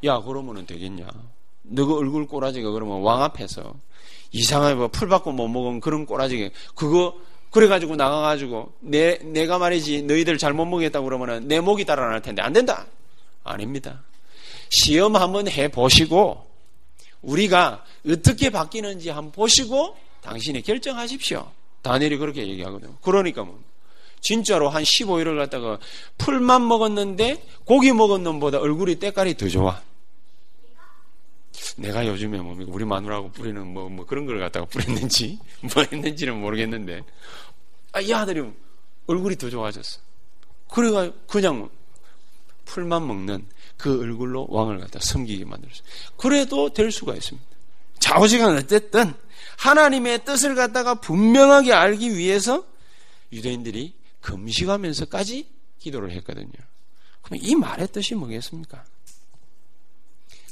야, 0.04 0.20
그러면은 0.20 0.66
되겠냐? 0.66 1.06
너가 1.62 1.94
얼굴 1.94 2.26
꼬라지가 2.26 2.70
그러면 2.72 3.02
왕 3.02 3.22
앞에서 3.22 3.74
이상하게 4.32 4.74
뭐 4.74 4.88
풀 4.88 5.08
받고 5.08 5.30
못 5.32 5.46
먹으면 5.46 5.80
그런 5.80 6.06
꼬라지가 6.06 6.50
그거 6.74 7.14
그래가지고 7.50 7.94
나가가지고 7.96 8.72
내 8.80 9.18
내가 9.18 9.58
말이지 9.58 10.02
너희들 10.02 10.38
잘 10.38 10.54
못 10.54 10.64
먹겠다고 10.64 11.04
그러면은 11.04 11.46
내 11.46 11.60
목이 11.60 11.84
따라 11.84 12.08
날 12.08 12.20
텐데 12.22 12.42
안 12.42 12.52
된다. 12.52 12.86
아닙니다. 13.44 14.02
시험 14.70 15.14
한번 15.16 15.46
해 15.48 15.68
보시고 15.68 16.46
우리가 17.20 17.84
어떻게 18.08 18.50
바뀌는지 18.50 19.10
한번 19.10 19.30
보시고 19.32 19.96
당신이 20.22 20.62
결정하십시오. 20.62 21.48
다니엘이 21.82 22.16
그렇게 22.16 22.46
얘기하거든요. 22.48 22.96
그러니까 23.02 23.44
뭐 23.44 23.60
진짜로 24.22 24.70
한 24.70 24.84
15일을 24.84 25.36
갖다가 25.36 25.78
풀만 26.16 26.66
먹었는데 26.66 27.44
고기 27.64 27.92
먹은 27.92 28.22
놈보다 28.22 28.58
얼굴이 28.58 28.94
때깔이 28.94 29.36
더 29.36 29.48
좋아. 29.48 29.82
내가 31.76 32.06
요즘에 32.06 32.38
뭐 32.38 32.56
우리 32.68 32.84
마누라하고 32.84 33.32
뿌리는 33.32 33.66
뭐, 33.66 33.88
뭐 33.88 34.06
그런 34.06 34.24
걸 34.24 34.38
갖다가 34.38 34.64
뿌렸는지 34.66 35.38
뭐 35.74 35.84
했는지는 35.90 36.40
모르겠는데 36.40 37.02
아, 37.92 38.00
이 38.00 38.12
아들이 38.14 38.42
얼굴이 39.06 39.36
더 39.36 39.50
좋아졌어. 39.50 40.00
그래가 40.72 41.10
그냥 41.26 41.68
풀만 42.64 43.06
먹는 43.06 43.46
그 43.76 44.00
얼굴로 44.00 44.46
왕을 44.50 44.78
갖다 44.78 45.00
섬기게 45.00 45.44
만들었어. 45.44 45.82
그래도 46.16 46.72
될 46.72 46.92
수가 46.92 47.14
있습니다. 47.14 47.46
좌우지간 47.98 48.56
어쨌든 48.56 49.14
하나님의 49.58 50.24
뜻을 50.24 50.54
갖다가 50.54 50.94
분명하게 50.94 51.72
알기 51.72 52.16
위해서 52.16 52.64
유대인들이 53.32 53.94
금식하면서까지 54.22 55.48
기도를 55.78 56.10
했거든요. 56.12 56.52
그럼 57.22 57.38
이 57.42 57.54
말의 57.54 57.88
뜻이 57.88 58.14
뭐겠습니까? 58.14 58.84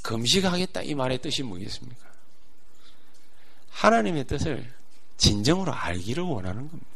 금식하겠다 0.03 0.83
이 0.83 0.95
말의 0.95 1.19
뜻이 1.19 1.43
뭐겠습니까? 1.43 2.11
하나님의 3.71 4.27
뜻을 4.27 4.73
진정으로 5.17 5.73
알기를 5.73 6.23
원하는 6.23 6.69
겁니다. 6.69 6.91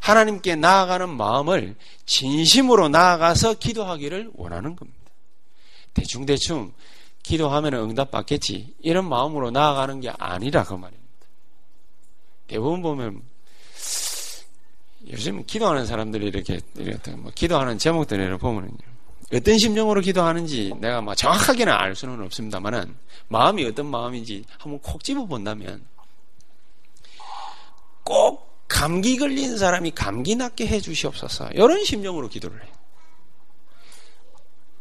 하나님께 0.00 0.56
나아가는 0.56 1.08
마음을 1.08 1.74
진심으로 2.06 2.88
나아가서 2.88 3.54
기도하기를 3.54 4.30
원하는 4.34 4.76
겁니다. 4.76 5.10
대충대충 5.94 6.72
기도하면 7.22 7.74
응답 7.74 8.12
받겠지. 8.12 8.74
이런 8.80 9.08
마음으로 9.08 9.50
나아가는 9.50 10.00
게 10.00 10.10
아니라 10.10 10.62
그 10.62 10.74
말입니다. 10.74 11.06
대부분 12.46 12.82
보면 12.82 13.22
요즘 15.08 15.44
기도하는 15.44 15.86
사람들이 15.86 16.26
이렇게, 16.26 16.60
이렇게 16.74 17.12
뭐 17.12 17.30
기도하는 17.34 17.78
제목들을 17.78 18.38
보면은요. 18.38 18.76
어떤 19.34 19.58
심정으로 19.58 20.00
기도하는지 20.00 20.72
내가 20.78 21.00
뭐 21.00 21.14
정확하게는 21.14 21.72
알 21.72 21.96
수는 21.96 22.22
없습니다만은 22.22 22.94
마음이 23.28 23.64
어떤 23.64 23.86
마음인지 23.86 24.44
한번 24.58 24.80
콕 24.80 25.02
집어 25.02 25.26
본다면 25.26 25.84
꼭 28.04 28.64
감기 28.68 29.16
걸린 29.16 29.56
사람이 29.58 29.92
감기 29.92 30.36
낫게 30.36 30.66
해 30.66 30.80
주시옵소서. 30.80 31.50
이런 31.52 31.84
심정으로 31.84 32.28
기도를 32.28 32.62
해요. 32.62 32.72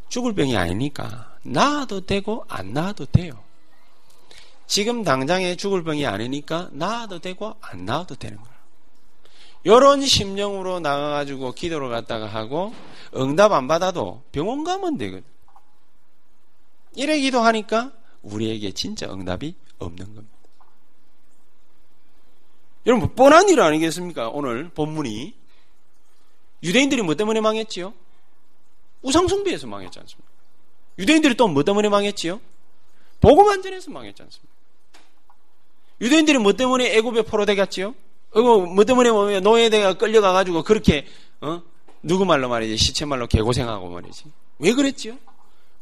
죽을 0.10 0.34
병이 0.34 0.56
아니니까 0.56 1.36
나아도 1.44 2.06
되고 2.06 2.46
안 2.48 2.74
나아도 2.74 3.06
돼요. 3.06 3.44
지금 4.68 5.04
당장에 5.04 5.56
죽을 5.56 5.84
병이 5.84 6.06
아니니까 6.06 6.70
나아도 6.72 7.20
되고 7.20 7.56
안 7.62 7.86
나아도 7.86 8.16
되는 8.16 8.38
거예요. 8.38 8.55
이런 9.66 10.06
심정으로 10.06 10.80
나가가지고 10.80 11.54
기도를 11.54 11.90
갖다가 11.90 12.28
하고 12.28 12.74
응답 13.16 13.52
안 13.52 13.68
받아도 13.68 14.22
병원 14.32 14.64
가면 14.64 14.98
되거든. 15.00 15.24
이래 16.94 17.20
기도하니까 17.20 17.92
우리에게 18.22 18.72
진짜 18.72 19.12
응답이 19.12 19.56
없는 19.80 20.06
겁니다. 20.06 20.36
여러분, 22.86 23.16
뻔한 23.16 23.50
일 23.50 23.60
아니겠습니까? 23.60 24.30
오늘 24.30 24.70
본문이. 24.70 25.34
유대인들이 26.62 27.02
뭐 27.02 27.16
때문에 27.16 27.42
망했지요? 27.42 27.94
우상숭배에서 29.02 29.66
망했지 29.68 30.00
않습니까? 30.00 30.32
유대인들이 31.00 31.36
또 31.36 31.48
뭐 31.48 31.64
때문에 31.64 31.90
망했지요? 31.90 32.40
복음 33.20 33.50
안전에서 33.50 33.90
망했지 33.90 34.22
않습니까? 34.22 34.54
유대인들이 36.02 36.38
뭐 36.38 36.54
때문에 36.54 36.96
애굽에 36.98 37.24
포로돼 37.24 37.56
갔지요? 37.56 37.96
뭐 38.42 38.84
때문에 38.84 39.12
뭐 39.12 39.40
노예대가 39.40 39.94
끌려가가지고 39.94 40.64
그렇게 40.64 41.06
어? 41.42 41.62
누구 42.04 42.26
말로 42.26 42.50
말이지 42.50 42.78
시체 42.78 43.06
말로 43.06 43.28
개고생하고 43.28 43.90
말이지 43.90 44.26
왜 44.60 44.74
그랬지요? 44.74 45.18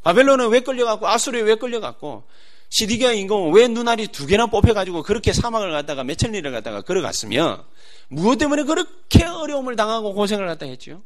바벨론은 0.03 0.50
왜 0.50 0.60
끌려갔고 0.60 1.07
아수르에 1.07 1.41
왜 1.41 1.55
끌려갔고 1.55 2.24
시디기아 2.69 3.12
인공은 3.12 3.53
왜 3.53 3.67
눈알이 3.67 4.07
두 4.07 4.25
개나 4.25 4.48
뽑혀가지고 4.48 5.03
그렇게 5.03 5.31
사막을 5.31 5.72
갔다가 5.72 6.03
몇천리를 6.03 6.51
갔다가 6.51 6.81
걸어갔으며 6.81 7.65
무엇 8.10 8.38
때문에 8.38 8.63
그렇게 8.63 9.25
어려움을 9.25 9.75
당하고 9.75 10.13
고생을 10.13 10.48
갖다 10.48 10.65
했지요? 10.65 11.01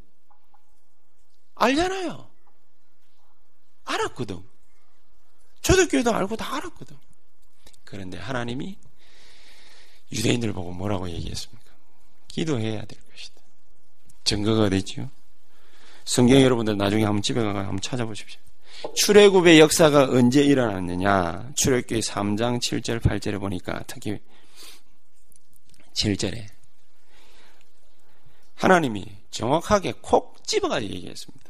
알잖아요. 1.56 2.28
알았거든. 3.86 4.44
초대교회도 5.62 6.14
알고 6.14 6.36
다 6.36 6.56
알았거든. 6.56 6.96
그런데 7.84 8.18
하나님이 8.18 8.78
유대인들 10.12 10.54
보고 10.54 10.72
뭐라고 10.72 11.10
얘기했습니까? 11.10 11.72
기도해야 12.28 12.86
될 12.86 13.00
것이다. 13.12 13.42
증거가 14.24 14.68
있지요? 14.78 15.10
성경 16.06 16.42
여러분들 16.42 16.78
나중에 16.78 17.04
한번 17.04 17.22
집에 17.22 17.42
가서 17.42 17.60
한번 17.60 17.80
찾아보십시오. 17.82 18.40
출애굽의 18.96 19.60
역사가 19.60 20.10
언제 20.12 20.44
일어났느냐? 20.44 21.52
출애굽기 21.56 22.00
3장 22.00 22.60
7절 22.60 23.02
8절에 23.02 23.40
보니까 23.40 23.84
특히 23.88 24.20
7절에 25.94 26.46
하나님이 28.56 29.06
정확하게 29.32 29.94
콕 30.02 30.46
집어가지고 30.46 30.94
얘기했습니다. 30.94 31.46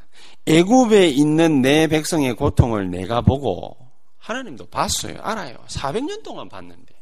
애굽에 0.45 1.10
있는 1.10 1.62
내 1.62 1.88
백성의 1.88 2.36
고통을 2.36 2.89
내가 2.89 3.21
보고 3.21 3.77
하나님도 4.17 4.67
봤어요. 4.67 5.19
알아요. 5.21 5.58
400년 5.67 6.23
동안 6.23 6.49
봤는데. 6.49 6.96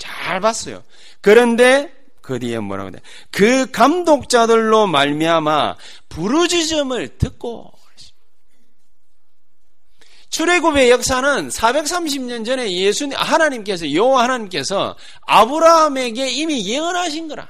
잘 0.00 0.40
봤어요. 0.40 0.82
그런데 1.20 1.94
그 2.20 2.38
뒤에 2.38 2.58
뭐라고 2.58 2.90
돼? 2.90 3.00
그 3.30 3.70
감독자들로 3.70 4.86
말미암아 4.86 5.76
부르짖음을 6.08 7.18
듣고 7.18 7.72
출애굽의 10.30 10.90
역사는 10.90 11.48
430년 11.48 12.46
전에 12.46 12.70
예수님 12.70 13.18
하나님께서 13.18 13.92
여호와 13.92 14.24
하나님께서 14.24 14.96
아브라함에게 15.22 16.30
이미 16.30 16.66
예언하신 16.68 17.28
거라. 17.28 17.48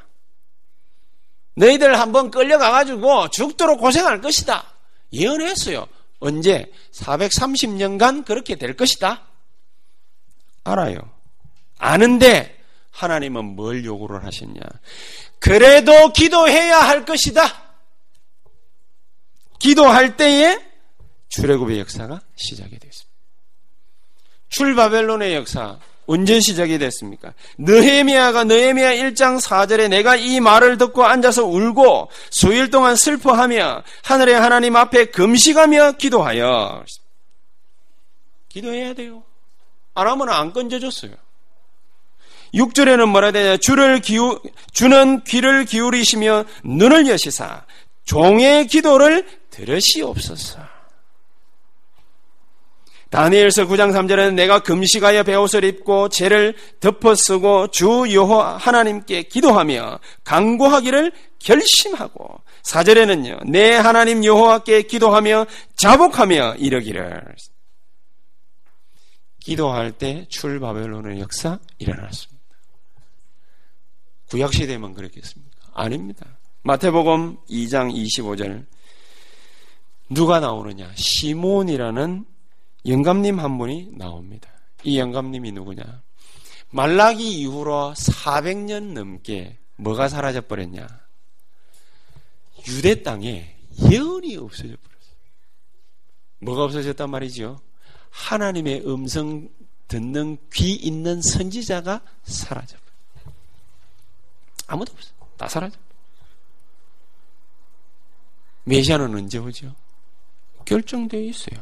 너희들 1.56 2.00
한번 2.00 2.30
끌려가 2.30 2.70
가지고 2.70 3.28
죽도록 3.28 3.80
고생할 3.80 4.22
것이다. 4.22 4.64
예언했어요. 5.12 5.86
언제? 6.20 6.72
430년간 6.92 8.24
그렇게 8.24 8.56
될 8.56 8.74
것이다. 8.76 9.26
알아요. 10.64 11.19
아는데 11.80 12.56
하나님은 12.92 13.56
뭘 13.56 13.84
요구를 13.84 14.24
하셨냐? 14.24 14.60
그래도 15.38 16.12
기도해야 16.12 16.78
할 16.78 17.04
것이다. 17.04 17.42
기도할 19.58 20.16
때에 20.16 20.58
출애굽의 21.30 21.80
역사가 21.80 22.20
시작이 22.36 22.78
됐습니다. 22.78 23.10
출바벨론의 24.50 25.34
역사 25.34 25.78
언제 26.06 26.40
시작이 26.40 26.78
됐습니까? 26.78 27.34
느헤미야가 27.58 28.44
느헤미야 28.44 28.94
1장 28.94 29.40
4절에 29.40 29.88
내가 29.88 30.16
이 30.16 30.40
말을 30.40 30.76
듣고 30.76 31.04
앉아서 31.04 31.44
울고 31.46 32.10
수일 32.30 32.70
동안 32.70 32.96
슬퍼하며 32.96 33.84
하늘의 34.02 34.34
하나님 34.34 34.76
앞에 34.76 35.06
금식하며 35.06 35.92
기도하여 35.92 36.84
기도해야 38.48 38.94
돼요. 38.94 39.22
아람은 39.94 40.28
안 40.28 40.52
건져줬어요. 40.52 41.14
6절에는 42.54 43.08
뭐라 43.08 43.32
되냐? 43.32 43.56
주를 43.56 44.00
기우, 44.00 44.40
주는 44.72 45.22
귀를 45.24 45.64
기울이시며 45.64 46.44
눈을 46.64 47.08
여시사 47.08 47.64
종의 48.04 48.66
기도를 48.66 49.26
들으시옵소서. 49.50 50.58
다니엘서 53.10 53.66
9장 53.66 53.92
3절에는 53.92 54.34
내가 54.34 54.60
금식하여 54.60 55.24
배옷을 55.24 55.64
입고 55.64 56.08
죄를 56.10 56.54
덮어쓰고 56.78 57.68
주 57.68 58.06
여호와 58.12 58.56
하나님께 58.56 59.24
기도하며 59.24 59.98
강구하기를 60.22 61.12
결심하고 61.40 62.40
4절에는요. 62.62 63.50
내 63.50 63.74
하나님 63.74 64.24
여호와께 64.24 64.82
기도하며 64.82 65.46
자복하며 65.76 66.56
이러기를 66.58 67.34
기도할 69.40 69.90
때 69.90 70.26
출바벨론의 70.28 71.18
역사 71.18 71.58
일어났습니다. 71.78 72.39
구약 74.30 74.54
시대만 74.54 74.94
그랬겠습니까? 74.94 75.56
아닙니다. 75.74 76.38
마태복음 76.62 77.38
2장 77.48 77.92
25절 77.92 78.66
누가 80.10 80.40
나오느냐? 80.40 80.92
시몬이라는 80.94 82.24
영감님 82.86 83.40
한 83.40 83.58
분이 83.58 83.90
나옵니다. 83.96 84.48
이 84.84 84.98
영감님이 84.98 85.52
누구냐? 85.52 86.02
말라기 86.70 87.40
이후로 87.40 87.94
400년 87.96 88.92
넘게 88.92 89.58
뭐가 89.76 90.08
사라져 90.08 90.42
버렸냐? 90.42 90.86
유대 92.68 93.02
땅에 93.02 93.56
예언이 93.90 94.36
없어져 94.36 94.68
버렸어요. 94.76 95.16
뭐가 96.40 96.64
없어졌단 96.64 97.10
말이죠? 97.10 97.60
하나님의 98.10 98.86
음성 98.86 99.48
듣는 99.88 100.38
귀 100.52 100.72
있는 100.72 101.20
선지자가 101.20 102.02
사라져 102.22 102.76
버렸어요. 102.76 102.89
아무도 104.70 104.92
없어. 104.92 105.10
다 105.36 105.48
사라져. 105.48 105.76
메시아는 108.64 109.12
언제 109.14 109.38
오죠? 109.38 109.74
결정되어 110.64 111.20
있어요. 111.22 111.60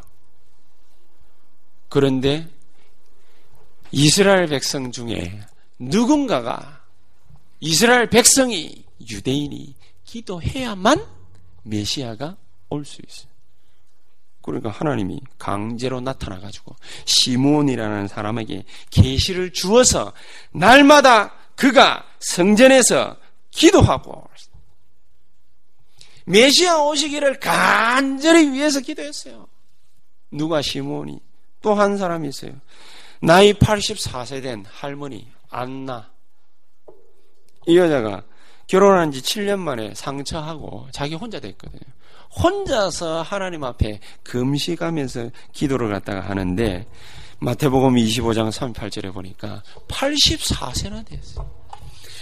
그런데 1.89 2.47
이스라엘 3.93 4.47
백성 4.47 4.93
중에 4.93 5.41
누군가가 5.79 6.83
이스라엘 7.61 8.11
백성이 8.11 8.85
유대인이 9.09 9.75
기도해야만 10.05 11.07
메시아가 11.63 12.37
올 12.69 12.85
수 12.85 13.01
있어요. 13.07 13.29
그러니까 14.43 14.71
하나님이 14.71 15.21
강제로 15.39 16.01
나타나 16.01 16.39
가지고 16.41 16.77
시몬이라는 17.07 18.09
사람에게 18.09 18.65
계시를 18.91 19.53
주어서 19.53 20.13
날마다 20.53 21.38
그가 21.59 22.05
성전에서 22.21 23.17
기도하고 23.51 24.29
메시아 26.25 26.83
오시기를 26.85 27.41
간절히 27.41 28.53
위해서 28.53 28.81
기도했어요. 28.81 29.49
누가 30.31 30.63
시몬이 30.63 31.19
또 31.61 31.75
한 31.75 31.97
사람이 31.97 32.29
있어요. 32.29 32.53
나이 33.21 33.53
84세 33.53 34.43
된 34.43 34.65
할머니 34.69 35.27
안나. 35.51 36.11
이 37.67 37.77
여자가 37.77 38.23
결혼한 38.69 39.11
지 39.11 39.21
7년 39.21 39.59
만에 39.59 39.93
상처하고 39.95 40.89
자기 40.93 41.15
혼자 41.15 41.41
됐거든요. 41.41 41.81
혼자서 42.41 43.23
하나님 43.23 43.65
앞에 43.65 43.99
금식하면서 44.23 45.31
기도를 45.53 45.89
갖다가 45.91 46.21
하는데 46.21 46.87
마태복음 47.41 47.95
25장 47.95 48.51
38절에 48.51 49.13
보니까 49.13 49.63
84세나 49.89 51.07
됐어요. 51.07 51.59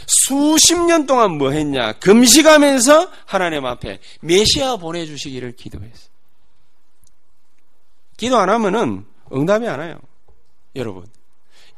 수십 0.07 0.79
년 0.79 1.07
동안 1.07 1.39
뭐 1.39 1.51
했냐? 1.51 1.95
금식하면서 1.95 3.11
하나님 3.25 3.65
앞에 3.67 3.99
메시아 4.21 4.77
보내주시기를 4.77 5.53
기도했어요. 5.57 6.11
기도 8.17 8.37
안 8.37 8.49
하면은 8.49 9.05
응답이 9.33 9.67
안 9.67 9.81
와요. 9.81 9.99
여러분. 10.77 11.07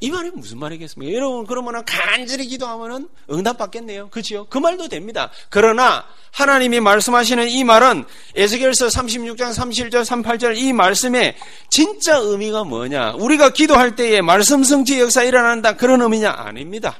이 0.00 0.10
말이 0.10 0.30
무슨 0.30 0.58
말이겠습니까? 0.58 1.12
여러분, 1.12 1.46
그러면은 1.46 1.84
간절히 1.84 2.46
기도하면은 2.46 3.08
응답 3.30 3.58
받겠네요. 3.58 4.08
그치요? 4.10 4.46
그 4.46 4.58
말도 4.58 4.88
됩니다. 4.88 5.30
그러나 5.48 6.04
하나님이 6.30 6.78
말씀하시는 6.80 7.48
이 7.48 7.64
말은 7.64 8.04
에스겔서 8.36 8.86
36장 8.86 9.52
37절 9.52 10.04
38절 10.04 10.56
이 10.56 10.72
말씀에 10.72 11.36
진짜 11.68 12.16
의미가 12.18 12.64
뭐냐? 12.64 13.14
우리가 13.14 13.50
기도할 13.50 13.96
때에 13.96 14.20
말씀 14.20 14.62
성취 14.62 15.00
역사 15.00 15.24
일어난다 15.24 15.76
그런 15.76 16.00
의미냐? 16.02 16.30
아닙니다. 16.30 16.98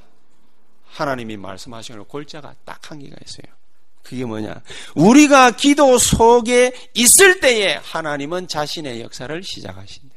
하나님이 0.90 1.36
말씀하시는 1.36 2.04
골자가 2.06 2.54
딱 2.64 2.90
한 2.90 2.98
개가 2.98 3.14
있어요. 3.24 3.54
그게 4.02 4.24
뭐냐? 4.24 4.62
우리가 4.94 5.50
기도 5.52 5.98
속에 5.98 6.72
있을 6.94 7.40
때에 7.40 7.78
하나님은 7.82 8.48
자신의 8.48 9.02
역사를 9.02 9.42
시작하신대. 9.42 10.07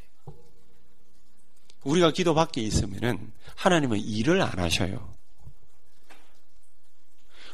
우리가 1.84 2.12
기도 2.12 2.34
밖에 2.34 2.62
있으면은 2.62 3.32
하나님은 3.56 4.00
일을 4.00 4.42
안 4.42 4.60
하셔요. 4.60 5.12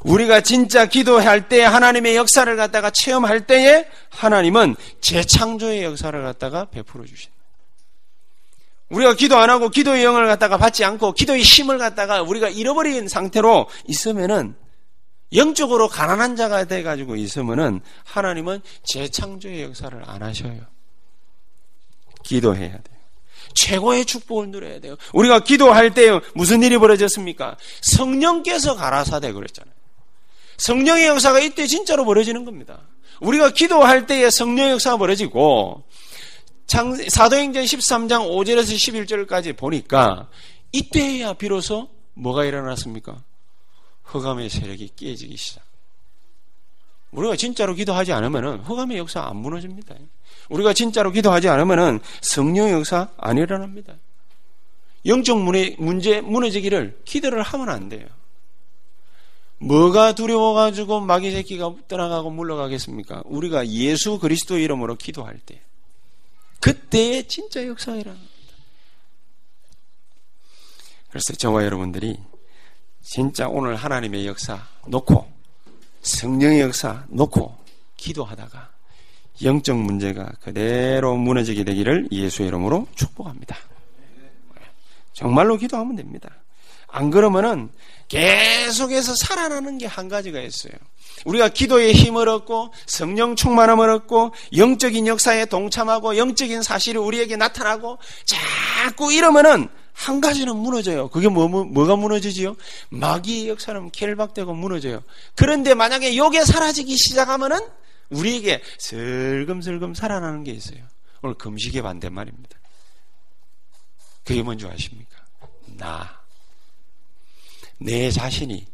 우리가 0.01 0.41
진짜 0.41 0.85
기도할 0.85 1.49
때 1.49 1.63
하나님의 1.63 2.15
역사를 2.15 2.55
갖다가 2.55 2.91
체험할 2.91 3.47
때에 3.47 3.87
하나님은 4.09 4.75
재창조의 5.01 5.83
역사를 5.83 6.21
갖다가 6.21 6.65
베풀어 6.65 7.05
주신다. 7.05 7.35
우리가 8.89 9.15
기도 9.15 9.37
안 9.37 9.49
하고 9.49 9.69
기도의 9.69 10.03
영을 10.03 10.27
갖다가 10.27 10.57
받지 10.57 10.85
않고 10.85 11.13
기도의 11.13 11.41
힘을 11.41 11.77
갖다가 11.77 12.21
우리가 12.21 12.47
잃어버린 12.47 13.07
상태로 13.07 13.67
있으면은 13.87 14.55
영적으로 15.33 15.89
가난한 15.89 16.37
자가 16.37 16.65
돼 16.65 16.83
가지고 16.83 17.17
있으면은 17.17 17.81
하나님은 18.05 18.61
재창조의 18.83 19.63
역사를 19.63 20.01
안 20.05 20.23
하셔요. 20.23 20.61
기도해야 22.23 22.71
돼요. 22.71 22.96
최고의 23.57 24.05
축복을 24.05 24.49
누려야 24.49 24.79
돼요. 24.79 24.95
우리가 25.13 25.39
기도할 25.39 25.93
때 25.93 26.19
무슨 26.35 26.61
일이 26.63 26.77
벌어졌습니까? 26.77 27.57
성령께서 27.81 28.75
가라사대 28.75 29.31
그랬잖아요. 29.33 29.73
성령의 30.57 31.07
역사가 31.07 31.39
이때 31.39 31.67
진짜로 31.67 32.05
벌어지는 32.05 32.45
겁니다. 32.45 32.81
우리가 33.21 33.51
기도할 33.51 34.05
때에 34.05 34.29
성령의 34.29 34.73
역사가 34.73 34.97
벌어지고 34.97 35.83
사도행전 36.67 37.63
13장 37.63 38.29
5절에서 38.29 38.75
11절까지 39.27 39.57
보니까 39.57 40.29
이때야 40.71 41.33
비로소 41.33 41.89
뭐가 42.13 42.45
일어났습니까? 42.45 43.23
흑암의 44.03 44.49
세력이 44.49 44.91
깨지기 44.95 45.35
시작. 45.37 45.63
우리가 47.11 47.35
진짜로 47.35 47.73
기도하지 47.73 48.13
않으면 48.13 48.59
흑암의 48.61 48.97
역사 48.97 49.21
안 49.21 49.37
무너집니다. 49.37 49.95
우리가 50.49 50.73
진짜로 50.73 51.11
기도하지 51.11 51.49
않으면 51.49 51.99
성령의 52.21 52.73
역사 52.73 53.09
안 53.17 53.37
일어납니다. 53.37 53.95
영적 55.05 55.39
문제 55.41 56.21
무너지기를 56.21 57.01
기도를 57.05 57.41
하면 57.43 57.69
안 57.69 57.89
돼요. 57.89 58.07
뭐가 59.59 60.13
두려워가지고 60.13 61.01
마귀 61.01 61.31
새끼가 61.31 61.73
떠나가고 61.87 62.29
물러가겠습니까? 62.29 63.23
우리가 63.25 63.67
예수 63.69 64.19
그리스도 64.19 64.57
이름으로 64.57 64.95
기도할 64.95 65.39
때. 65.39 65.61
그때에 66.59 67.23
진짜 67.23 67.65
역사가 67.65 67.97
일어납니다. 67.97 68.33
그래서 71.09 71.33
저와 71.33 71.63
여러분들이 71.63 72.17
진짜 73.01 73.47
오늘 73.47 73.75
하나님의 73.75 74.27
역사 74.27 74.67
놓고 74.85 75.31
성령의 76.01 76.61
역사 76.61 77.05
놓고 77.09 77.57
기도하다가 77.95 78.76
영적 79.43 79.77
문제가 79.77 80.29
그대로 80.41 81.15
무너지게 81.15 81.63
되기를 81.63 82.09
예수의 82.11 82.47
이름으로 82.47 82.87
축복합니다. 82.95 83.55
정말로 85.13 85.57
기도하면 85.57 85.95
됩니다. 85.95 86.29
안 86.87 87.09
그러면은 87.09 87.69
계속해서 88.07 89.15
살아나는 89.15 89.77
게 89.77 89.87
한 89.87 90.07
가지가 90.07 90.39
있어요. 90.39 90.73
우리가 91.25 91.49
기도의 91.49 91.93
힘을 91.93 92.29
얻고 92.29 92.71
성령 92.85 93.35
충만함을 93.35 93.89
얻고 93.89 94.33
영적인 94.55 95.07
역사에 95.07 95.45
동참하고 95.45 96.17
영적인 96.17 96.61
사실이 96.61 96.97
우리에게 96.99 97.35
나타나고 97.35 97.97
자꾸 98.25 99.11
이러면은 99.11 99.67
한 99.93 100.21
가지는 100.21 100.55
무너져요. 100.55 101.09
그게 101.09 101.27
뭐, 101.27 101.47
뭐, 101.47 101.85
가 101.87 101.95
무너지지요? 101.95 102.55
마귀의 102.89 103.49
역사는 103.49 103.89
켈박되고 103.89 104.53
무너져요. 104.53 105.01
그런데 105.35 105.73
만약에 105.73 106.15
요게 106.15 106.45
사라지기 106.45 106.95
시작하면은 106.95 107.59
우리에게 108.09 108.61
슬금슬금 108.77 109.93
살아나는 109.93 110.43
게 110.43 110.51
있어요. 110.51 110.79
오늘 111.21 111.35
금식의 111.35 111.81
반대말입니다. 111.81 112.57
그게 114.23 114.43
뭔지 114.43 114.65
아십니까? 114.67 115.17
나. 115.77 116.21
내 117.79 118.09
자신이 118.09 118.65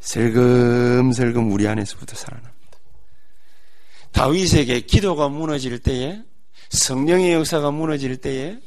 슬금슬금 0.00 1.52
우리 1.52 1.66
안에서부터 1.66 2.14
살아납니다. 2.16 2.58
다윗에게 4.12 4.80
기도가 4.80 5.28
무너질 5.28 5.78
때에 5.78 6.22
성령의 6.70 7.32
역사가 7.34 7.70
무너질 7.70 8.16
때에 8.16 8.58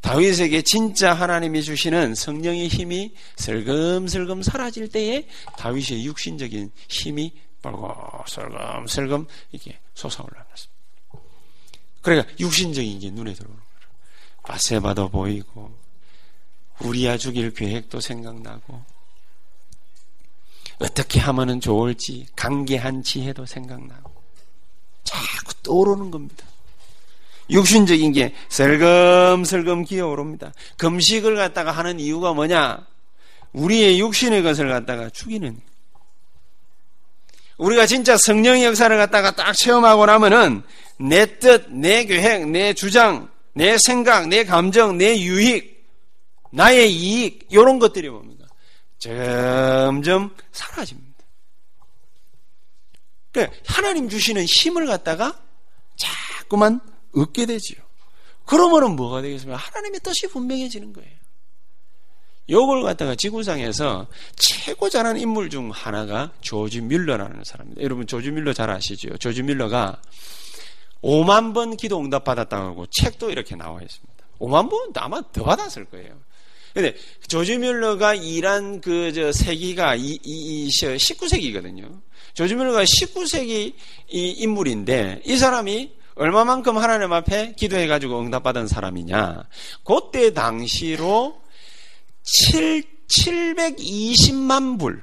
다윗에게 0.00 0.62
진짜 0.62 1.12
하나님이 1.12 1.62
주시는 1.62 2.14
성령의 2.14 2.68
힘이 2.68 3.14
슬금슬금 3.36 4.42
사라질 4.42 4.88
때에 4.88 5.26
다윗의 5.58 6.04
육신적인 6.06 6.70
힘이 6.88 7.34
벌거슬금슬금 7.72 9.26
이렇게 9.52 9.78
솟아올라갔습니다. 9.94 10.78
그러니까 12.02 12.32
육신적인 12.38 13.00
게 13.00 13.10
눈에 13.10 13.32
들어오는 13.34 13.56
거예요. 13.56 13.68
바세바도 14.44 15.10
보이고 15.10 15.76
우리야 16.80 17.16
죽일 17.18 17.52
계획도 17.52 18.00
생각나고 18.00 18.82
어떻게 20.78 21.18
하면 21.20 21.60
좋을지 21.60 22.26
강계한 22.36 23.02
지혜도 23.02 23.46
생각나고 23.46 24.12
자꾸 25.02 25.54
떠오르는 25.62 26.10
겁니다. 26.10 26.46
육신적인 27.50 28.12
게 28.12 28.34
슬금슬금 28.48 29.84
기어오릅니다. 29.84 30.52
금식을 30.76 31.34
갖다가 31.36 31.72
하는 31.72 31.98
이유가 31.98 32.32
뭐냐? 32.32 32.86
우리의 33.52 33.98
육신의 34.00 34.42
것을 34.42 34.68
갖다가 34.68 35.08
죽이는 35.08 35.60
우리가 37.58 37.86
진짜 37.86 38.16
성령의 38.16 38.64
역사를 38.64 38.96
갖다가 38.96 39.32
딱 39.32 39.52
체험하고 39.52 40.06
나면은 40.06 40.62
내 40.98 41.38
뜻, 41.38 41.70
내 41.70 42.04
계획, 42.04 42.48
내 42.48 42.72
주장, 42.72 43.30
내 43.52 43.76
생각, 43.84 44.28
내 44.28 44.44
감정, 44.44 44.96
내 44.96 45.18
유익, 45.20 45.86
나의 46.50 46.92
이익, 46.92 47.46
이런 47.50 47.78
것들이 47.78 48.08
뭡니까? 48.08 48.46
점점 48.98 50.34
사라집니다. 50.52 51.08
그러니까 53.32 53.56
하나님 53.66 54.08
주시는 54.08 54.44
힘을 54.44 54.86
갖다가 54.86 55.40
자꾸만 55.96 56.80
얻게 57.14 57.46
되지요. 57.46 57.78
그러면은 58.44 58.96
뭐가 58.96 59.20
되겠습니까? 59.22 59.58
하나님의 59.58 60.00
뜻이 60.00 60.28
분명해지는 60.28 60.92
거예요. 60.92 61.18
요걸 62.50 62.82
갖다가 62.82 63.14
지구상에서 63.14 64.06
최고 64.36 64.88
잘하는 64.88 65.20
인물 65.20 65.50
중 65.50 65.70
하나가 65.70 66.30
조지 66.40 66.80
밀러라는 66.80 67.44
사람입니다. 67.44 67.82
여러분 67.82 68.06
조지 68.06 68.30
밀러 68.30 68.52
잘 68.52 68.70
아시죠? 68.70 69.16
조지 69.18 69.42
밀러가 69.42 70.00
5만 71.02 71.54
번 71.54 71.76
기도 71.76 72.00
응답 72.00 72.24
받았다고 72.24 72.86
책도 72.90 73.30
이렇게 73.30 73.54
나와 73.54 73.80
있습니다. 73.82 74.24
5만 74.40 74.70
번 74.70 74.90
아마 74.96 75.20
더 75.32 75.44
받았을 75.44 75.84
거예요. 75.84 76.14
근데 76.74 76.94
조지 77.26 77.58
밀러가 77.58 78.14
일한 78.14 78.80
그 78.80 79.12
저 79.14 79.32
세기가 79.32 79.96
이, 79.96 80.18
이, 80.22 80.66
이 80.66 80.68
19세기거든요. 80.68 82.00
조지 82.34 82.54
밀러가 82.54 82.84
19세기 82.84 83.74
이 84.10 84.28
인물인데 84.38 85.22
이 85.24 85.36
사람이 85.36 85.92
얼마만큼 86.14 86.78
하나님 86.78 87.12
앞에 87.12 87.54
기도해가지고 87.56 88.20
응답받은 88.20 88.66
사람이냐. 88.66 89.44
그때 89.84 90.32
당시로 90.34 91.40
7, 92.50 92.82
720만 93.08 94.78
불. 94.78 95.02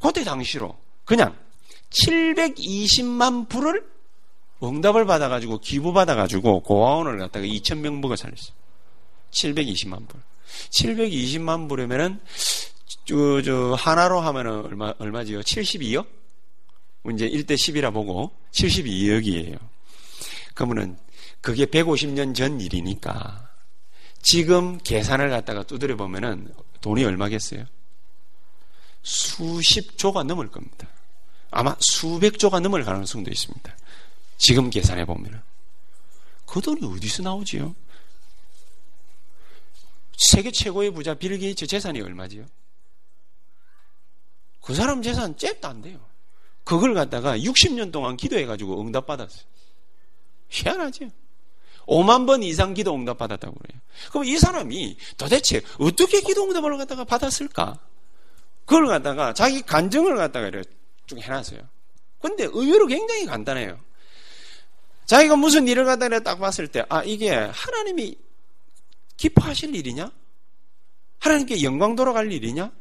그때 0.00 0.24
당시로 0.24 0.76
그냥 1.04 1.36
720만 1.90 3.48
불을 3.48 3.86
응답을 4.62 5.04
받아가지고 5.04 5.58
기부받아가지고 5.58 6.60
고아원을 6.60 7.18
갖다가 7.18 7.44
2,000명부가 7.44 8.16
살렸어요. 8.16 8.54
720만 9.30 10.08
불. 10.08 10.20
720만 10.70 11.68
불이면은 11.68 12.20
저, 13.04 13.42
저 13.42 13.74
하나로 13.74 14.20
하면은 14.20 14.64
얼마 14.64 14.94
얼마지요? 14.98 15.40
72억? 15.40 16.06
이제 17.12 17.28
1대 17.28 17.52
10이라 17.54 17.92
보고 17.92 18.32
72억이에요. 18.52 19.58
그러면은 20.54 20.96
그게 21.40 21.66
150년 21.66 22.34
전 22.34 22.60
일이니까 22.60 23.45
지금 24.22 24.78
계산을 24.78 25.30
갖다가 25.30 25.62
두드려 25.62 25.96
보면은 25.96 26.52
돈이 26.80 27.04
얼마겠어요? 27.04 27.64
수십조가 29.02 30.24
넘을 30.24 30.50
겁니다. 30.50 30.88
아마 31.50 31.76
수백조가 31.80 32.60
넘을 32.60 32.84
가능성도 32.84 33.30
있습니다. 33.30 33.76
지금 34.38 34.68
계산해 34.68 35.04
보면은 35.04 35.40
그 36.44 36.60
돈이 36.60 36.84
어디서 36.84 37.22
나오지요? 37.22 37.74
세계 40.16 40.50
최고의 40.50 40.90
부자 40.92 41.14
빌 41.14 41.38
게이츠 41.38 41.66
재산이 41.66 42.00
얼마지요? 42.00 42.46
그 44.60 44.74
사람 44.74 45.02
재산 45.02 45.36
잽도 45.36 45.68
안 45.68 45.82
돼요. 45.82 46.00
그걸 46.64 46.94
갖다가 46.94 47.38
60년 47.38 47.92
동안 47.92 48.16
기도해가지고 48.16 48.80
응답받았어요. 48.80 49.44
희한하죠? 50.48 51.10
5만 51.86 52.26
번 52.26 52.42
이상 52.42 52.74
기도 52.74 52.94
응답 52.94 53.18
받았다고 53.18 53.54
그래요. 53.54 53.80
그럼 54.10 54.24
이 54.24 54.38
사람이 54.38 54.96
도대체 55.16 55.62
어떻게 55.78 56.20
기도 56.20 56.44
응답을 56.44 56.76
갖다가 56.78 57.04
받았을까? 57.04 57.78
그걸 58.64 58.86
갖다가 58.86 59.32
자기 59.32 59.62
간증을 59.62 60.16
갖다가 60.16 60.48
이렇게 60.48 60.68
쭉 61.06 61.18
해놨어요. 61.20 61.60
근데 62.20 62.44
의외로 62.44 62.86
굉장히 62.86 63.24
간단해요. 63.26 63.78
자기가 65.06 65.36
무슨 65.36 65.68
일을 65.68 65.84
갖다가 65.84 66.18
딱 66.20 66.40
봤을 66.40 66.66
때, 66.66 66.84
아, 66.88 67.04
이게 67.04 67.30
하나님이 67.30 68.16
기뻐하실 69.16 69.74
일이냐? 69.76 70.10
하나님께 71.20 71.62
영광 71.62 71.94
돌아갈 71.94 72.30
일이냐? 72.32 72.72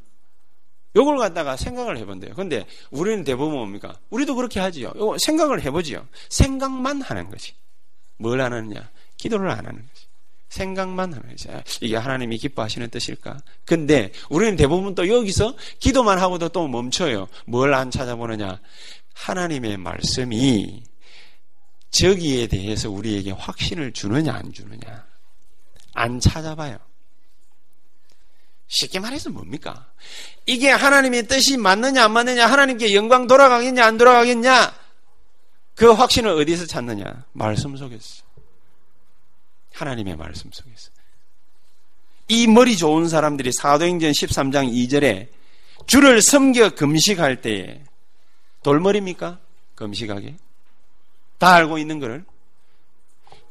요걸 0.96 1.18
갖다가 1.18 1.58
생각을 1.58 1.98
해본대요. 1.98 2.34
근데 2.36 2.66
우리는 2.90 3.24
대부분 3.24 3.58
뭡니까? 3.58 4.00
우리도 4.10 4.36
그렇게 4.36 4.60
하지요. 4.60 4.94
생각을 5.20 5.62
해보지요. 5.62 6.08
생각만 6.30 7.02
하는 7.02 7.30
거지. 7.30 7.54
뭘 8.18 8.42
하느냐? 8.42 8.90
기도를 9.26 9.50
안 9.50 9.66
하는 9.66 9.82
거지. 9.82 10.06
생각만 10.50 11.14
하는 11.14 11.28
거지. 11.30 11.50
이게 11.82 11.96
하나님이 11.98 12.38
기뻐하시는 12.38 12.88
뜻일까? 12.90 13.40
근데 13.66 14.12
우리는 14.30 14.56
대부분 14.56 14.94
또 14.94 15.08
여기서 15.10 15.56
기도만 15.80 16.20
하고도 16.20 16.50
또 16.50 16.68
멈춰요. 16.68 17.28
뭘 17.46 17.74
안 17.74 17.90
찾아보느냐? 17.90 18.60
하나님의 19.14 19.78
말씀이 19.78 20.84
저기에 21.90 22.48
대해서 22.48 22.92
우리에게 22.92 23.32
확신을 23.32 23.94
주느냐 23.94 24.34
안 24.34 24.54
주느냐 24.54 25.06
안 25.94 26.20
찾아봐요. 26.20 26.78
쉽게 28.68 29.00
말해서 29.00 29.30
뭡니까? 29.32 29.88
이게 30.46 30.70
하나님의 30.70 31.28
뜻이 31.28 31.58
맞느냐 31.58 32.06
안 32.06 32.12
맞느냐 32.12 32.46
하나님께 32.46 32.94
영광 32.94 33.26
돌아가겠냐 33.28 33.84
안 33.86 33.98
돌아가겠냐 33.98 34.74
그 35.76 35.92
확신을 35.92 36.32
어디서 36.32 36.66
찾느냐 36.68 37.26
말씀 37.34 37.76
속에서 37.78 38.24
하나님의 39.76 40.16
말씀 40.16 40.50
속에서 40.52 40.90
이 42.28 42.48
머리 42.48 42.76
좋은 42.78 43.08
사람들이 43.08 43.52
사도행전 43.52 44.12
13장 44.12 44.72
2절에 44.74 45.28
주를 45.86 46.22
섬겨 46.22 46.72
금식할 46.72 47.42
때에 47.42 47.82
돌머리입니까? 48.64 49.38
금식하게 49.76 50.36
다 51.38 51.54
알고 51.54 51.78
있는 51.78 52.00
것을 52.00 52.26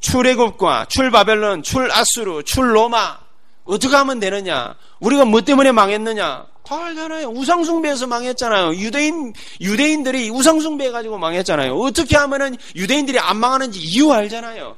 출애굽과 0.00 0.86
출바벨론, 0.88 1.62
출아수르, 1.62 2.42
출로마 2.44 3.18
어떻게 3.64 3.94
하면 3.94 4.18
되느냐? 4.20 4.76
우리가 5.00 5.24
뭐 5.24 5.40
때문에 5.40 5.72
망했느냐? 5.72 6.46
다 6.64 6.84
알잖아요. 6.86 7.28
우상숭배에서 7.28 8.06
망했잖아요. 8.06 8.74
유대인, 8.76 9.34
유대인들이 9.60 10.30
우상숭배 10.30 10.86
해 10.86 10.90
가지고 10.90 11.18
망했잖아요. 11.18 11.74
어떻게 11.74 12.16
하면은 12.16 12.56
유대인들이 12.74 13.18
안 13.18 13.36
망하는지 13.36 13.78
이유 13.78 14.10
알잖아요. 14.12 14.76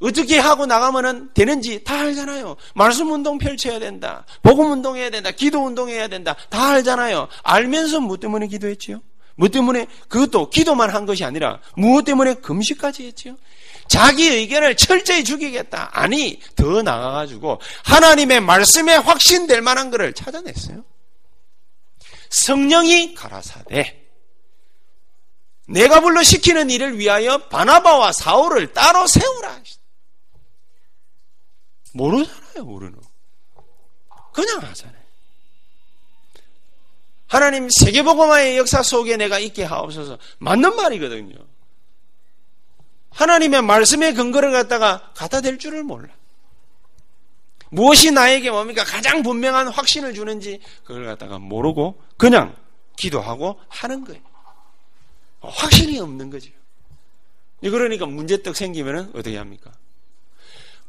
어떻게 0.00 0.38
하고 0.38 0.66
나가면은 0.66 1.30
되는지 1.34 1.84
다 1.84 2.00
알잖아요. 2.00 2.56
말씀 2.74 3.10
운동 3.10 3.38
펼쳐야 3.38 3.78
된다. 3.78 4.26
복음 4.42 4.70
운동 4.72 4.96
해야 4.96 5.10
된다. 5.10 5.30
기도 5.30 5.64
운동 5.64 5.88
해야 5.88 6.08
된다. 6.08 6.36
다 6.50 6.70
알잖아요. 6.72 7.28
알면서 7.42 8.00
뭐 8.00 8.16
때문에 8.16 8.46
기도했지요? 8.48 9.00
뭐 9.36 9.48
때문에 9.48 9.86
그것도 10.08 10.50
기도만 10.50 10.90
한 10.90 11.06
것이 11.06 11.24
아니라 11.24 11.60
무엇 11.76 12.04
때문에 12.04 12.34
금식까지 12.34 13.06
했지요? 13.06 13.36
자기 13.88 14.28
의견을 14.28 14.76
철저히 14.76 15.24
죽이겠다. 15.24 15.90
아니, 15.92 16.40
더 16.56 16.82
나아가지고 16.82 17.60
하나님의 17.84 18.40
말씀에 18.40 18.96
확신될 18.96 19.60
만한 19.60 19.90
것을 19.90 20.12
찾아냈어요. 20.12 20.84
성령이 22.30 23.14
가라사대. 23.14 24.02
내가 25.66 26.00
불러 26.00 26.22
시키는 26.22 26.70
일을 26.70 26.98
위하여 26.98 27.38
바나바와 27.48 28.12
사울을 28.12 28.72
따로 28.72 29.06
세우라. 29.06 29.60
모르잖아요, 31.94 32.64
모르는. 32.64 32.98
그냥 34.32 34.58
하잖아요. 34.62 35.04
하나님 37.26 37.68
세계복음화의 37.70 38.58
역사 38.58 38.82
속에 38.82 39.16
내가 39.16 39.38
있게 39.38 39.64
하옵소서. 39.64 40.18
맞는 40.38 40.76
말이거든요. 40.76 41.36
하나님의 43.10 43.62
말씀의 43.62 44.14
근거를 44.14 44.52
갖다가 44.52 45.12
갖다 45.14 45.40
댈 45.40 45.58
줄을 45.58 45.82
몰라. 45.82 46.08
무엇이 47.70 48.10
나에게 48.10 48.50
뭡니까? 48.50 48.84
가장 48.84 49.22
분명한 49.22 49.68
확신을 49.68 50.14
주는지 50.14 50.60
그걸 50.84 51.06
갖다가 51.06 51.38
모르고 51.38 52.00
그냥 52.16 52.56
기도하고 52.96 53.58
하는 53.68 54.04
거예요. 54.04 54.22
확신이 55.40 55.98
없는 55.98 56.30
거죠. 56.30 56.50
그러니까 57.60 58.06
문제떡 58.06 58.54
생기면 58.56 59.12
어떻게 59.14 59.36
합니까? 59.36 59.72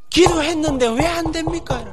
기도했는데 0.10 0.88
왜 0.90 1.06
안 1.06 1.32
됩니까? 1.32 1.84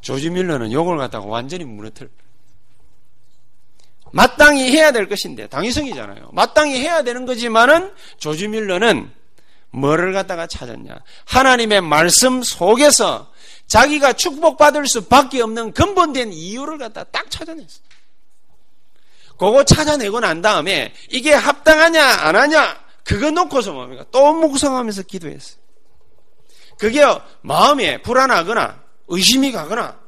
조지 0.00 0.30
밀러는 0.30 0.72
요걸 0.72 0.98
갖다가 0.98 1.26
완전히 1.26 1.64
무너뜨려. 1.64 2.08
마땅히 4.12 4.72
해야 4.72 4.90
될 4.90 5.08
것인데 5.08 5.46
당위성이잖아요. 5.46 6.30
마땅히 6.32 6.80
해야 6.80 7.02
되는 7.02 7.26
거지만은 7.26 7.92
조지 8.18 8.48
밀러는 8.48 9.12
뭐를 9.70 10.12
갖다가 10.12 10.46
찾았냐? 10.48 10.98
하나님의 11.26 11.80
말씀 11.82 12.42
속에서 12.42 13.30
자기가 13.68 14.14
축복받을 14.14 14.86
수밖에 14.88 15.40
없는 15.42 15.72
근본된 15.74 16.32
이유를 16.32 16.78
갖다 16.78 17.04
딱 17.04 17.30
찾아냈어. 17.30 17.80
그거 19.38 19.64
찾아내고 19.64 20.20
난 20.20 20.42
다음에 20.42 20.92
이게 21.08 21.32
합당하냐 21.32 22.04
안 22.04 22.34
하냐 22.36 22.78
그거 23.10 23.32
놓고서 23.32 23.72
뭡니까? 23.72 24.04
또 24.12 24.32
묵상하면서 24.34 25.02
기도했어. 25.02 25.56
그게 26.78 27.02
마음에 27.40 28.00
불안하거나 28.02 28.84
의심이 29.08 29.50
가거나 29.50 29.98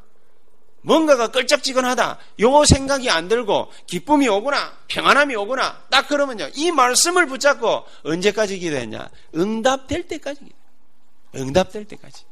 뭔가가 0.83 1.27
끌쩍지근하다. 1.33 2.19
요 2.39 2.65
생각이 2.65 3.11
안 3.11 3.27
들고 3.27 3.73
기쁨이 3.89 4.29
오거나 4.29 4.79
평안함이 4.87 5.35
오거나 5.35 5.83
딱 5.91 6.07
그러면요. 6.07 6.49
이 6.55 6.71
말씀을 6.71 7.27
붙잡고 7.27 7.85
언제까지 8.05 8.61
기도했냐? 8.61 9.11
응답될 9.35 10.07
때까지 10.07 10.45
기도. 10.45 10.57
응답될 11.35 11.87
때까지. 11.87 12.25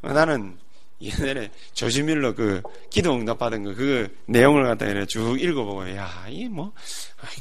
나는 0.00 0.58
옛날에 1.02 1.50
조지밀러 1.72 2.34
그 2.34 2.62
기도 2.90 3.14
응답 3.14 3.38
받은 3.38 3.64
거 3.64 3.74
그 3.74 4.16
내용을 4.26 4.64
갖다 4.64 4.86
이래 4.86 5.04
쭉 5.06 5.40
읽어보고 5.40 5.90
야이뭐 5.96 6.72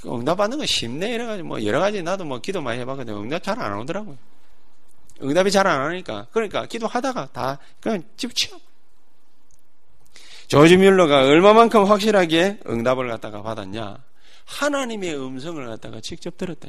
응답 0.08 0.36
받는 0.38 0.58
거 0.58 0.66
쉽네 0.66 1.14
이래가지고 1.14 1.48
뭐 1.48 1.64
여러 1.64 1.80
가지 1.80 2.02
나도 2.02 2.26
뭐 2.26 2.40
기도 2.40 2.62
많이 2.62 2.80
해봤거든 2.80 3.14
응답 3.14 3.44
잘 3.44 3.60
안 3.60 3.78
오더라고요. 3.80 4.18
응답이 5.24 5.52
잘 5.52 5.68
안 5.68 5.82
하니까 5.82 6.28
그러니까 6.32 6.66
기도하다가 6.66 7.30
다 7.32 7.60
그냥 7.80 8.04
집치워. 8.18 8.60
조지 10.48 10.76
뮬러가 10.78 11.24
얼마만큼 11.24 11.86
확실하게 11.86 12.60
응답을 12.68 13.08
갖다가 13.08 13.42
받았냐? 13.42 13.98
하나님의 14.46 15.16
음성을 15.16 15.66
갖다가 15.66 16.02
직접 16.02 16.36
들었다. 16.36 16.68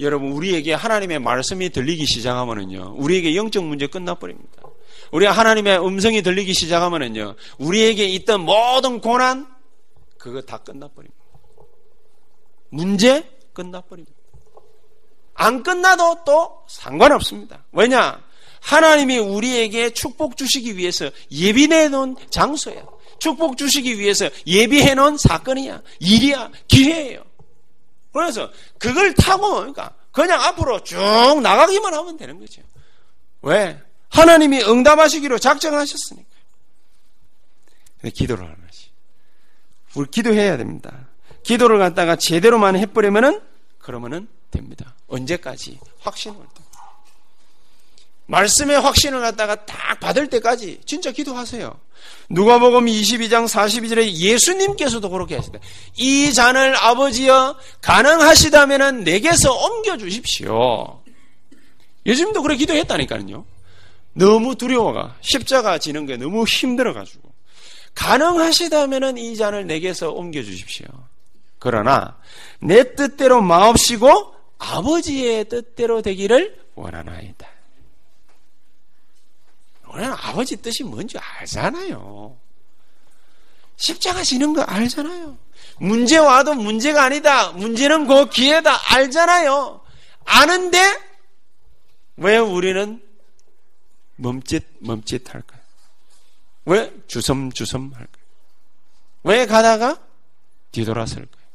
여러분, 0.00 0.32
우리에게 0.32 0.74
하나님의 0.74 1.20
말씀이 1.20 1.70
들리기 1.70 2.04
시작하면은요, 2.04 2.96
우리에게 2.98 3.34
영적 3.34 3.64
문제 3.64 3.86
끝나버립니다. 3.86 4.62
우리가 5.12 5.32
하나님의 5.32 5.84
음성이 5.84 6.22
들리기 6.22 6.54
시작하면은요, 6.54 7.36
우리에게 7.58 8.04
있던 8.06 8.40
모든 8.42 9.00
고난, 9.00 9.46
그거 10.18 10.40
다 10.42 10.58
끝나버립니다. 10.58 11.16
문제 12.70 13.30
끝나버립니다. 13.52 14.16
안 15.34 15.62
끝나도 15.62 16.24
또 16.24 16.64
상관없습니다. 16.68 17.64
왜냐? 17.72 18.24
하나님이 18.60 19.18
우리에게 19.18 19.90
축복 19.90 20.36
주시기 20.36 20.76
위해서 20.76 21.10
예비해 21.30 21.88
놓은 21.88 22.16
장소야. 22.30 22.84
축복 23.18 23.56
주시기 23.56 23.98
위해서 23.98 24.28
예비해 24.46 24.94
놓은 24.94 25.16
사건이야. 25.18 25.82
일이야. 26.00 26.50
기회예요. 26.66 27.22
그래서 28.12 28.50
그걸 28.78 29.14
타고 29.14 29.50
뭡니까? 29.50 29.94
그냥 30.10 30.40
앞으로 30.40 30.82
쭉 30.82 30.96
나가기만 31.42 31.92
하면 31.92 32.16
되는 32.16 32.40
거죠. 32.40 32.62
왜? 33.42 33.78
하나님이 34.16 34.62
응답하시기로 34.62 35.38
작정하셨으니까. 35.38 36.28
기도를 38.14 38.44
하는 38.44 38.56
거지. 38.60 38.90
우리 39.94 40.10
기도해야 40.10 40.56
됩니다. 40.56 41.08
기도를 41.42 41.78
갖다가 41.78 42.16
제대로만 42.16 42.76
해버리면은 42.76 43.40
그러면은 43.78 44.28
됩니다. 44.50 44.94
언제까지? 45.06 45.78
확신을 46.00 46.36
때. 46.54 46.62
말씀의 48.26 48.80
확신을 48.80 49.20
갖다가 49.20 49.64
딱 49.66 50.00
받을 50.00 50.28
때까지 50.28 50.80
진짜 50.84 51.12
기도하세요. 51.12 51.78
누가복음 52.30 52.86
22장 52.86 53.46
42절에 53.46 54.10
예수님께서도 54.12 55.08
그렇게 55.10 55.36
하시다. 55.36 55.60
이 55.96 56.32
잔을 56.32 56.76
아버지여 56.76 57.56
가능하시다면은 57.82 59.04
내게서 59.04 59.54
옮겨 59.54 59.96
주십시오. 59.96 61.02
예수님도 62.04 62.42
그렇게 62.42 62.58
기도했다니까요. 62.58 63.55
너무 64.16 64.54
두려워가 64.54 65.14
십자가 65.20 65.78
지는 65.78 66.06
게 66.06 66.16
너무 66.16 66.44
힘들어 66.44 66.94
가지고 66.94 67.30
가능하시다면은 67.94 69.18
이 69.18 69.36
잔을 69.36 69.66
내게서 69.66 70.10
옮겨 70.10 70.42
주십시오. 70.42 70.86
그러나 71.58 72.18
내 72.58 72.94
뜻대로 72.94 73.42
마옵시고 73.42 74.34
아버지의 74.58 75.48
뜻대로 75.48 76.00
되기를 76.00 76.58
원하나이다. 76.74 77.46
우리는 79.92 80.12
아버지 80.12 80.56
뜻이 80.56 80.82
뭔지 80.82 81.18
알잖아요. 81.18 82.36
십자가 83.76 84.22
지는 84.22 84.54
거 84.54 84.62
알잖아요. 84.62 85.36
문제 85.78 86.16
와도 86.16 86.54
문제가 86.54 87.04
아니다. 87.04 87.52
문제는 87.52 88.06
그 88.06 88.28
기회다. 88.30 88.94
알잖아요. 88.94 89.80
아는데 90.24 90.78
왜 92.16 92.38
우리는 92.38 93.05
멈칫 94.16 94.64
멈칫 94.80 95.34
할까요? 95.34 95.60
왜 96.64 96.92
주섬주섬 97.06 97.92
할까요? 97.94 98.24
왜 99.22 99.46
가다가 99.46 100.00
뒤돌아설까요? 100.72 101.46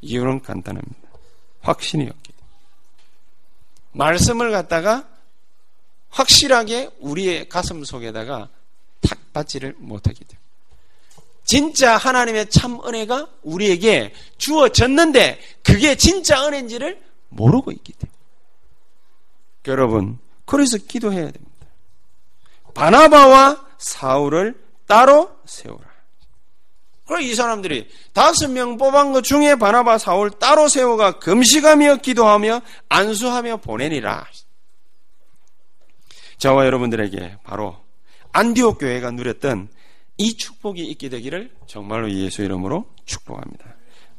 이유는 0.00 0.42
간단합니다. 0.42 1.08
확신이 1.60 2.08
없기. 2.08 2.32
말씀을 3.92 4.50
갖다가 4.50 5.08
확실하게 6.10 6.90
우리의 7.00 7.48
가슴 7.48 7.84
속에다가 7.84 8.48
탁 9.00 9.32
받지를 9.32 9.74
못하기 9.78 10.24
때문에. 10.24 10.38
진짜 11.44 11.96
하나님의 11.96 12.50
참 12.50 12.80
은혜가 12.86 13.28
우리에게 13.42 14.12
주어졌는데 14.36 15.40
그게 15.62 15.96
진짜 15.96 16.46
은혜인지를 16.46 17.02
모르고 17.30 17.72
있기 17.72 17.92
때문에. 17.92 18.18
여러분, 19.66 20.18
그래서 20.48 20.78
기도해야 20.78 21.30
됩니다. 21.30 21.66
바나바와 22.74 23.66
사울을 23.76 24.58
따로 24.86 25.30
세우라. 25.44 25.86
그래 27.06 27.22
이 27.22 27.34
사람들이 27.34 27.88
다섯 28.12 28.48
명 28.48 28.78
뽑은 28.78 29.12
것 29.12 29.22
중에 29.24 29.56
바나바 29.56 29.98
사울 29.98 30.30
따로 30.30 30.68
세워가 30.68 31.18
금식하며 31.18 31.96
기도하며 31.96 32.62
안수하며 32.88 33.58
보내니라. 33.58 34.26
저와 36.38 36.64
여러분들에게 36.66 37.38
바로 37.44 37.76
안디옥 38.32 38.78
교회가 38.78 39.10
누렸던 39.10 39.68
이 40.16 40.36
축복이 40.36 40.82
있게 40.86 41.08
되기를 41.10 41.50
정말로 41.66 42.10
예수 42.10 42.42
이름으로 42.42 42.86
축복합니다. 43.04 43.77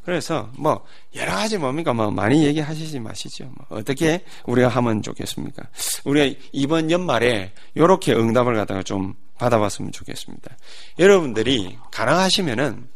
그래서 0.10 0.50
뭐 0.58 0.84
여러 1.14 1.34
가지 1.34 1.60
뭡니까 1.60 1.94
뭐 1.94 2.10
많이 2.10 2.44
얘기하시지 2.44 3.00
마시죠. 3.00 3.44
뭐 3.56 3.78
어떻게 3.78 4.26
우리가 4.48 4.68
하면 4.68 5.04
좋겠습니까? 5.04 5.68
우리가 6.04 6.40
이번 6.52 6.90
연말에 6.90 7.54
이렇게 7.76 8.14
응답을 8.14 8.56
갖다가 8.56 8.82
좀 8.82 9.14
받아봤으면 9.38 9.92
좋겠습니다. 9.92 10.58
여러분들이 10.98 11.78
가능하시면은 11.92 12.90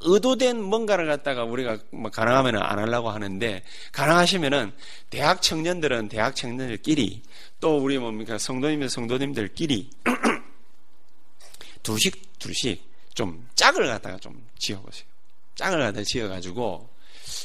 의도된 0.00 0.62
뭔가를 0.62 1.06
갖다가 1.06 1.44
우리가 1.44 1.78
뭐 1.90 2.10
가능하면 2.10 2.62
안 2.62 2.78
하려고 2.78 3.08
하는데 3.08 3.62
가능하시면은 3.92 4.72
대학 5.08 5.40
청년들은 5.40 6.10
대학 6.10 6.36
청년들끼리 6.36 7.22
또 7.60 7.78
우리 7.78 7.96
뭡니까 7.96 8.36
성도님들 8.36 8.90
성도님들끼리 8.90 9.88
두씩 11.82 12.38
두씩 12.38 12.84
좀 13.14 13.48
짝을 13.54 13.86
갖다가 13.86 14.18
좀 14.18 14.46
지어보세요. 14.58 15.13
짝을 15.54 15.78
갖다 15.78 16.02
지어가지고 16.02 16.88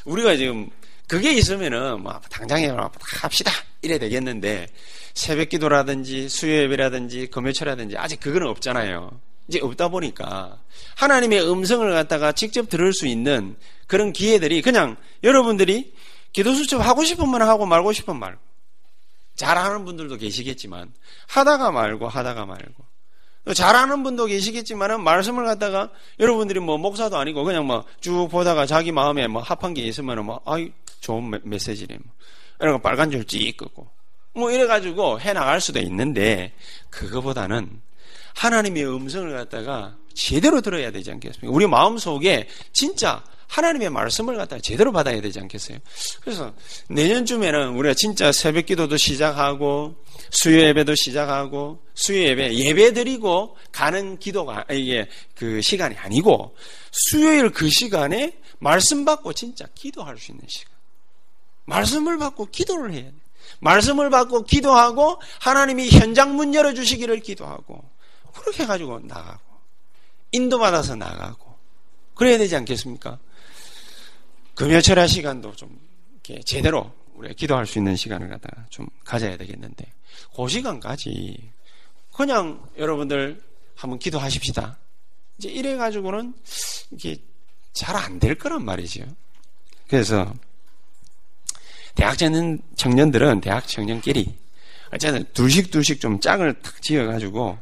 우리가 0.06 0.36
지금 0.36 0.69
그게 1.08 1.34
있으면은 1.34 2.02
뭐 2.02 2.19
당장에 2.30 2.72
합시다. 3.22 3.52
이래 3.82 3.98
되겠는데 3.98 4.67
새벽기도라든지 5.13 6.30
수요예배라든지 6.30 7.28
금요철이라든지 7.28 7.98
아직 7.98 8.19
그거는 8.19 8.48
없잖아요. 8.48 9.19
이제 9.48 9.60
없다 9.62 9.88
보니까 9.88 10.62
하나님의 10.95 11.50
음성을 11.50 11.89
갖다가 11.91 12.32
직접 12.32 12.69
들을 12.69 12.93
수 12.93 13.08
있는 13.08 13.56
그런 13.88 14.13
기회들이 14.13 14.62
그냥 14.62 14.95
여러분들이 15.24 15.93
기도 16.34 16.54
수첩 16.54 16.86
하고 16.86 17.04
싶으면 17.04 17.41
하고 17.41 17.65
말고 17.65 17.91
싶으면 17.91 18.19
말고 18.19 18.39
잘하는 19.36 19.86
분들도 19.86 20.17
계시겠지만 20.17 20.93
하다가 21.28 21.72
말고 21.72 22.08
하다가 22.08 22.45
말고 22.45 22.86
잘하는 23.54 24.04
분도 24.04 24.25
계시겠지만은 24.25 25.04
말씀을 25.04 25.45
갖다가 25.45 25.89
여러분들이 26.19 26.60
뭐 26.60 26.78
목사도 26.78 27.17
아니고 27.17 27.43
그냥 27.43 27.65
뭐 27.65 27.84
쭉 27.99 28.28
보다가 28.30 28.65
자기 28.65 28.91
마음에 28.91 29.28
뭐 29.28 29.41
합한 29.41 29.73
게 29.73 29.82
있으면은 29.82 30.25
뭐 30.25 30.41
아이 30.45 30.71
좋은 30.99 31.39
메시지네. 31.43 31.97
뭐. 32.04 32.13
이런 32.62 32.73
거 32.73 32.82
빨간 32.82 33.10
줄찍 33.10 33.58
끄고. 33.58 33.88
뭐 34.36 34.52
이래가지고 34.52 35.19
해 35.21 35.34
나갈 35.34 35.60
수도 35.62 35.80
있는데 35.80 36.54
그거보다는 36.89 37.82
하나님의 38.39 38.88
음성을 38.88 39.32
갖다가 39.34 39.97
제대로 40.13 40.62
들어야 40.62 40.91
되지 40.91 41.12
않겠습니까? 41.12 41.54
우리 41.54 41.67
마음 41.67 41.97
속에 41.97 42.47
진짜 42.71 43.21
하나님의 43.47 43.89
말씀을 43.89 44.38
갖다가 44.38 44.62
제대로 44.62 44.93
받아야 44.93 45.19
되지 45.19 45.39
않겠어요? 45.41 45.80
그래서 46.21 46.54
내년쯤에는 46.88 47.69
우리가 47.75 47.95
진짜 47.95 48.32
새벽 48.32 48.67
기도도 48.67 48.95
시작하고 48.95 49.95
수요 50.30 50.62
예배도 50.62 50.95
시작하고 50.95 51.84
수요 51.95 52.21
예배 52.21 52.54
예배 52.54 52.93
드리고 52.93 53.58
가는 53.73 54.17
기도가 54.19 54.65
이게 54.71 55.10
그 55.36 55.62
시간이 55.62 55.97
아니고 55.97 56.56
수요일 56.91 57.49
그 57.49 57.69
시간에 57.69 58.38
말씀 58.60 59.04
받고 59.04 59.34
진짜 59.34 59.65
기도할 59.75 60.17
수 60.17 60.32
있는 60.32 60.45
시간. 60.47 60.73
말씀을 61.65 62.17
받고 62.17 62.45
기도를 62.52 62.93
해야 62.93 63.04
돼. 63.04 63.13
말씀을 63.60 64.10
받고 64.10 64.43
기도하고 64.43 65.19
하나님이 65.39 65.89
현장 65.89 66.36
문 66.36 66.54
열어 66.54 66.73
주시기를 66.73 67.19
기도하고 67.19 67.84
그렇게 68.34 68.63
해가지고 68.63 69.00
나가고 69.02 69.39
인도받아서 70.32 70.96
나가고 70.96 71.56
그래야 72.15 72.38
되지 72.38 72.56
않겠습니까? 72.56 73.18
금요철야 74.56 75.08
시간도 75.08 75.56
좀 75.56 75.80
이렇게 76.13 76.42
제대로 76.44 76.92
우리가 77.15 77.34
기도할 77.34 77.65
수 77.65 77.78
있는 77.78 77.96
시간을 77.96 78.30
갖다가 78.30 78.65
좀 78.70 78.88
가져야 79.06 79.38
되겠는데 79.38 79.86
그 80.36 80.48
시간까지 80.48 81.52
그냥 82.13 82.70
여러분들 82.78 83.42
한번 83.76 84.00
기도하십시다. 84.00 84.78
이제 85.38 85.50
이래 85.50 85.76
가지고는 85.78 86.34
이게 86.92 87.18
잘 87.74 87.96
안 87.96 88.20
될 88.20 88.36
거란 88.36 88.65
말이죠. 88.65 89.06
그래서 89.88 90.34
대학 91.96 92.18
청년, 92.18 92.60
청년들은 92.76 93.42
대학 93.42 93.68
청년끼리 93.68 94.38
어쨌든 94.92 95.26
둘씩 95.34 95.72
둘씩 95.72 96.02
좀 96.02 96.20
짝을 96.20 96.62
탁 96.62 96.82
지어 96.82 97.06
가지고 97.06 97.58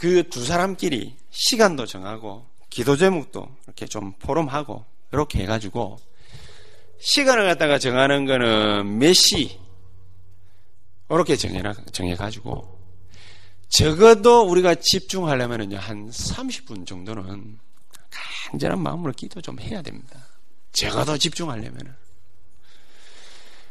그 0.00 0.24
두 0.30 0.46
사람끼리 0.46 1.14
시간도 1.28 1.84
정하고 1.84 2.46
기도 2.70 2.96
제목도 2.96 3.54
이렇게 3.66 3.84
좀 3.84 4.12
포럼하고 4.14 4.86
이렇게 5.12 5.40
해가지고 5.40 5.98
시간을 7.00 7.44
갖다가 7.44 7.78
정하는 7.78 8.24
거는 8.24 8.96
몇 8.98 9.12
시? 9.12 9.60
이렇게 11.10 11.36
정해라, 11.36 11.74
정해가지고 11.92 12.80
적어도 13.68 14.48
우리가 14.48 14.76
집중하려면은 14.76 15.76
한 15.76 16.08
30분 16.08 16.86
정도는 16.86 17.58
간절한 18.48 18.80
마음으로 18.80 19.12
기도 19.12 19.42
좀 19.42 19.60
해야 19.60 19.82
됩니다. 19.82 20.18
적어도 20.72 21.18
집중하려면은. 21.18 21.94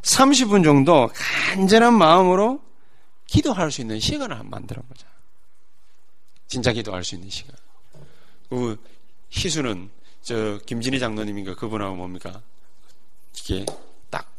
30분 0.03 0.63
정도 0.63 1.09
간절한 1.11 1.95
마음으로 1.95 2.61
기도할 3.25 3.71
수 3.71 3.81
있는 3.81 3.99
시간을 3.99 4.43
만들어 4.43 4.83
보자. 4.83 5.07
진짜 6.49 6.73
기도할 6.73 7.03
수 7.05 7.15
있는 7.15 7.29
시간. 7.29 7.55
그 8.49 8.77
희수는 9.29 9.89
저 10.21 10.57
김진희 10.65 10.99
장로님인가 10.99 11.55
그분하고 11.55 11.95
뭡니까? 11.95 12.41
이게 13.37 13.65
딱 14.09 14.29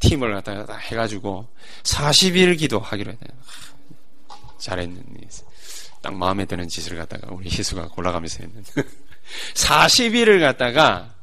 팀을 0.00 0.34
갖다가 0.34 0.76
해가지고 0.76 1.46
40일 1.84 2.58
기도하기로 2.58 3.12
했다. 3.12 3.26
잘했는 4.58 5.10
딱 6.02 6.14
마음에 6.14 6.46
드는 6.46 6.68
짓을 6.68 6.96
갖다가 6.96 7.32
우리 7.32 7.48
희수가 7.48 7.88
골라가면서 7.88 8.42
했는데 8.42 8.72
40일을 9.54 10.40
갖다가 10.40 11.14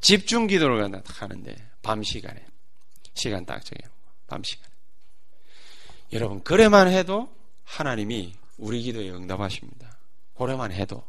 집중 0.00 0.46
기도를 0.46 0.90
갖다 0.90 1.02
하는데 1.14 1.56
밤 1.82 2.02
시간에 2.02 2.44
시간 3.14 3.44
딱 3.46 3.64
정해 3.64 3.80
밤 4.26 4.42
시간에 4.42 4.68
여러분 6.12 6.42
그래만 6.42 6.88
해도 6.88 7.34
하나님이 7.64 8.34
우리 8.58 8.82
기도에 8.82 9.10
응답하십니다. 9.10 9.96
그래만 10.36 10.72
해도 10.72 11.04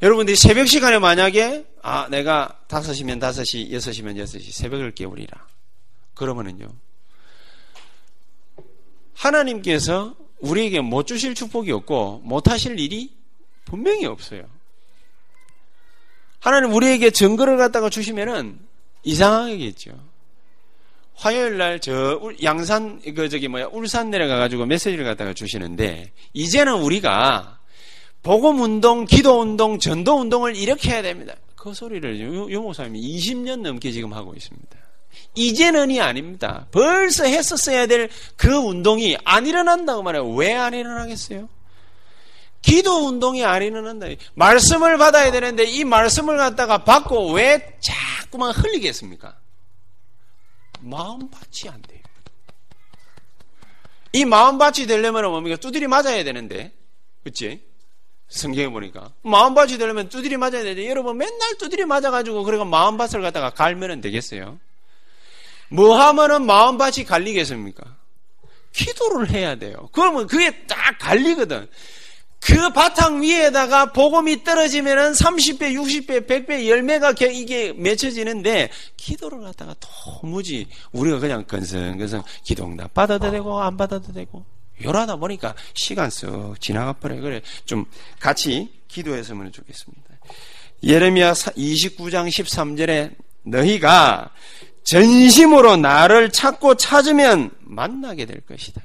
여러분들이 0.00 0.36
새벽 0.36 0.68
시간에 0.68 0.98
만약에 0.98 1.66
아 1.82 2.08
내가 2.08 2.60
5시면 2.68 3.20
5시, 3.20 3.70
6시면 3.72 4.16
6시 4.22 4.52
새벽을 4.52 4.92
깨우리라. 4.92 5.46
그러면은요. 6.14 6.68
하나님께서 9.14 10.14
우리에게 10.40 10.80
못 10.80 11.06
주실 11.06 11.34
축복이 11.34 11.72
없고 11.72 12.22
못 12.24 12.48
하실 12.48 12.78
일이 12.78 13.16
분명히 13.64 14.06
없어요. 14.06 14.48
하나님 16.38 16.72
우리에게 16.72 17.10
증거를 17.10 17.56
갖다가 17.56 17.90
주시면은 17.90 18.60
이상하겠죠. 19.02 20.07
화요일 21.18 21.58
날 21.58 21.80
저 21.80 22.20
양산 22.42 23.00
그 23.14 23.28
저기 23.28 23.48
뭐야 23.48 23.66
울산 23.72 24.10
내려가 24.10 24.36
가지고 24.36 24.66
메시지를 24.66 25.04
갖다가 25.04 25.34
주시는데 25.34 26.12
이제는 26.32 26.74
우리가 26.74 27.58
복음 28.22 28.60
운동, 28.60 29.04
기도 29.04 29.40
운동, 29.40 29.78
전도 29.78 30.20
운동을 30.20 30.54
이렇게 30.56 30.90
해야 30.90 31.02
됩니다. 31.02 31.34
그 31.56 31.74
소리를 31.74 32.20
요, 32.20 32.50
요 32.50 32.62
목사님이 32.62 33.00
20년 33.00 33.60
넘게 33.62 33.90
지금 33.90 34.12
하고 34.12 34.34
있습니다. 34.34 34.76
이제는이 35.34 36.00
아닙니다. 36.00 36.66
벌써 36.70 37.24
했었어야 37.24 37.86
될 37.86 38.08
그 38.36 38.54
운동이 38.54 39.16
안 39.24 39.46
일어난다고 39.46 40.02
말해요. 40.02 40.28
왜 40.34 40.54
안 40.54 40.74
일어나겠어요? 40.74 41.48
기도 42.62 43.06
운동이 43.06 43.44
안 43.44 43.62
일어난다. 43.62 44.06
말씀을 44.34 44.98
받아야 44.98 45.30
되는데 45.32 45.64
이 45.64 45.84
말씀을 45.84 46.36
갖다가 46.36 46.84
받고 46.84 47.32
왜 47.32 47.76
자꾸만 47.80 48.52
흘리겠습니까? 48.52 49.36
마음밭이 50.80 51.68
안 51.70 51.82
돼요. 51.82 52.00
이 54.12 54.24
마음밭이 54.24 54.86
되려면 54.86 55.30
뭡니까? 55.30 55.56
두드리 55.56 55.86
맞아야 55.86 56.24
되는데. 56.24 56.72
그치? 57.24 57.62
성경에 58.28 58.68
보니까. 58.68 59.12
마음밭이 59.22 59.78
되려면 59.78 60.08
두드리 60.08 60.36
맞아야 60.36 60.62
되는데 60.62 60.88
여러분 60.88 61.16
맨날 61.16 61.56
두드리 61.58 61.84
맞아가지고 61.84 62.44
그래가 62.44 62.64
마음밭을 62.64 63.22
갖다가 63.22 63.50
갈면 63.50 64.00
되겠어요? 64.00 64.58
뭐 65.70 65.98
하면은 66.00 66.46
마음밭이 66.46 67.04
갈리겠습니까? 67.04 67.96
기도를 68.72 69.30
해야 69.30 69.56
돼요. 69.56 69.88
그러면 69.92 70.26
그게 70.26 70.66
딱 70.66 70.98
갈리거든. 70.98 71.68
그 72.40 72.70
바탕 72.72 73.22
위에다가 73.22 73.92
복음이 73.92 74.44
떨어지면은 74.44 75.12
30배, 75.12 75.74
60배, 75.74 76.26
100배, 76.26 76.66
열매가 76.68 77.14
이게 77.30 77.72
맺혀지는데 77.72 78.70
기도를 78.96 79.40
갖다가 79.40 79.74
도무지 79.80 80.66
우리가 80.92 81.18
그냥 81.18 81.44
건성건성 81.44 82.22
기도응답 82.44 82.94
받아도 82.94 83.30
되고 83.30 83.60
안 83.60 83.76
받아도 83.76 84.12
되고 84.12 84.44
요러다 84.82 85.16
보니까 85.16 85.54
시간 85.74 86.08
쓱 86.08 86.60
지나가 86.60 86.92
버려. 86.92 87.20
그래 87.20 87.42
좀 87.64 87.84
같이 88.20 88.72
기도했으면 88.88 89.52
좋겠습니다. 89.52 90.04
예레미야 90.82 91.32
29장 91.32 92.28
13절에 92.28 93.14
너희가 93.42 94.30
전심으로 94.84 95.76
나를 95.76 96.30
찾고 96.30 96.76
찾으면 96.76 97.50
만나게 97.60 98.24
될 98.26 98.40
것이다. 98.40 98.80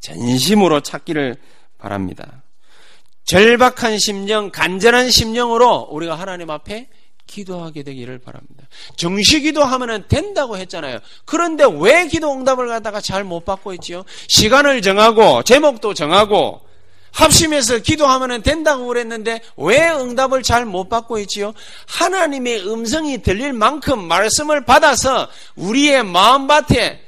전심으로 0.00 0.80
찾기를 0.80 1.36
바랍니다. 1.78 2.42
절박한 3.24 3.98
심령, 3.98 4.50
간절한 4.50 5.10
심령으로 5.10 5.88
우리가 5.90 6.14
하나님 6.14 6.50
앞에 6.50 6.88
기도하게 7.26 7.84
되기를 7.84 8.18
바랍니다. 8.18 8.64
정시 8.96 9.40
기도하면 9.40 10.08
된다고 10.08 10.56
했잖아요. 10.56 10.98
그런데 11.24 11.64
왜 11.78 12.08
기도 12.08 12.32
응답을 12.32 12.66
갖다가 12.66 13.00
잘 13.00 13.22
못 13.22 13.44
받고 13.44 13.72
있지요? 13.74 14.04
시간을 14.28 14.82
정하고 14.82 15.44
제목도 15.44 15.94
정하고 15.94 16.60
합심해서 17.12 17.78
기도하면 17.78 18.42
된다고 18.42 18.86
그랬는데 18.86 19.42
왜 19.56 19.90
응답을 19.90 20.42
잘 20.42 20.64
못 20.64 20.88
받고 20.88 21.18
있지요? 21.20 21.52
하나님의 21.86 22.68
음성이 22.68 23.22
들릴 23.22 23.52
만큼 23.52 24.08
말씀을 24.08 24.64
받아서 24.64 25.28
우리의 25.54 26.02
마음밭에 26.04 27.00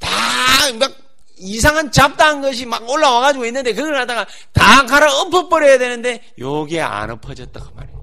다막 0.00 0.97
이상한 1.40 1.90
잡다한 1.92 2.40
것이 2.40 2.66
막 2.66 2.88
올라와가지고 2.88 3.46
있는데 3.46 3.72
그걸 3.72 3.94
갖다가 3.94 4.26
다 4.52 4.86
갈아 4.86 5.12
엎어버려야 5.20 5.78
되는데 5.78 6.22
요게 6.38 6.80
안 6.80 7.10
엎어졌다 7.10 7.60
그 7.60 7.70
말이에요. 7.74 7.98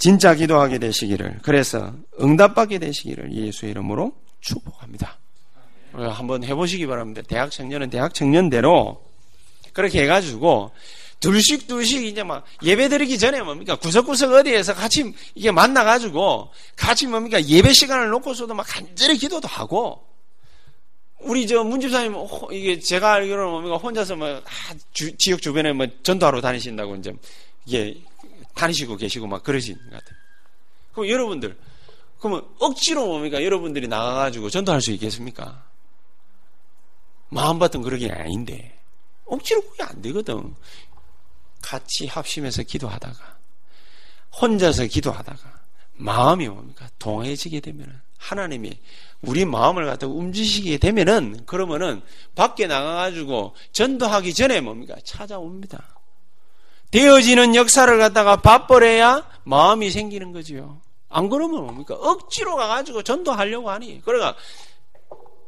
진짜 0.00 0.34
기도하게 0.34 0.78
되시기를 0.78 1.40
그래서 1.42 1.92
응답받게 2.18 2.78
되시기를 2.78 3.34
예수의 3.34 3.72
이름으로 3.72 4.12
축복합니다. 4.40 5.18
한번 5.92 6.42
해보시기 6.42 6.86
바랍니다. 6.86 7.20
대학 7.28 7.50
청년은 7.50 7.90
대학 7.90 8.14
청년대로 8.14 9.04
그렇게 9.74 10.02
해가지고 10.02 10.70
둘씩 11.20 11.66
둘씩 11.66 12.06
이제 12.06 12.22
막 12.22 12.44
예배 12.62 12.88
드리기 12.88 13.18
전에 13.18 13.42
뭡니까 13.42 13.76
구석구석 13.76 14.32
어디에서 14.32 14.74
같이 14.74 15.12
이게 15.34 15.50
만나가지고 15.50 16.50
같이 16.76 17.06
뭡니까 17.06 17.42
예배 17.44 17.74
시간을 17.74 18.08
놓고서도 18.08 18.54
막 18.54 18.64
간절히 18.66 19.18
기도도 19.18 19.46
하고 19.46 20.09
우리 21.20 21.46
저 21.46 21.62
문집사님 21.62 22.14
이게 22.52 22.78
제가 22.78 23.14
알기로는 23.14 23.50
뭡니까 23.50 23.76
혼자서 23.76 24.16
뭐 24.16 24.28
아, 24.28 24.74
주, 24.92 25.16
지역 25.16 25.42
주변에 25.42 25.72
뭐 25.72 25.86
전도하러 26.02 26.40
다니신다고 26.40 26.96
이제 26.96 27.12
이게 27.66 28.02
다니시고 28.54 28.96
계시고 28.96 29.26
막 29.26 29.42
그러신 29.42 29.76
것 29.76 29.90
같아요. 29.90 30.18
그럼 30.92 31.08
여러분들 31.08 31.56
그러면 32.18 32.46
억지로 32.58 33.06
뭡니까 33.06 33.42
여러분들이 33.42 33.88
나가가지고 33.88 34.50
전도할 34.50 34.80
수 34.80 34.92
있겠습니까? 34.92 35.64
마음밭은 37.28 37.82
그런 37.82 38.00
게 38.00 38.10
아닌데 38.10 38.78
억지로 39.24 39.62
그게 39.62 39.82
안 39.82 40.02
되거든. 40.02 40.54
같이 41.62 42.06
합심해서 42.06 42.62
기도하다가 42.62 43.38
혼자서 44.40 44.86
기도하다가 44.86 45.60
마음이 45.94 46.48
뭡니까 46.48 46.88
동해지게 46.98 47.60
되면 47.60 48.00
하나님이 48.18 48.78
우리 49.22 49.44
마음을 49.44 49.84
갖다 49.86 50.06
움직이게 50.06 50.78
되면은 50.78 51.44
그러면은 51.46 52.02
밖에 52.34 52.66
나가가지고 52.66 53.54
전도하기 53.72 54.32
전에 54.34 54.60
뭡니까 54.60 54.94
찾아옵니다. 55.04 55.96
되어지는 56.90 57.54
역사를 57.54 57.98
갖다가 57.98 58.36
밥벌해야 58.36 59.28
마음이 59.44 59.90
생기는 59.90 60.32
거지요. 60.32 60.80
안 61.08 61.28
그러면 61.28 61.64
뭡니까 61.64 61.94
억지로 61.94 62.56
가가지고 62.56 63.02
전도하려고 63.02 63.70
하니 63.70 64.00
그러니까 64.04 64.36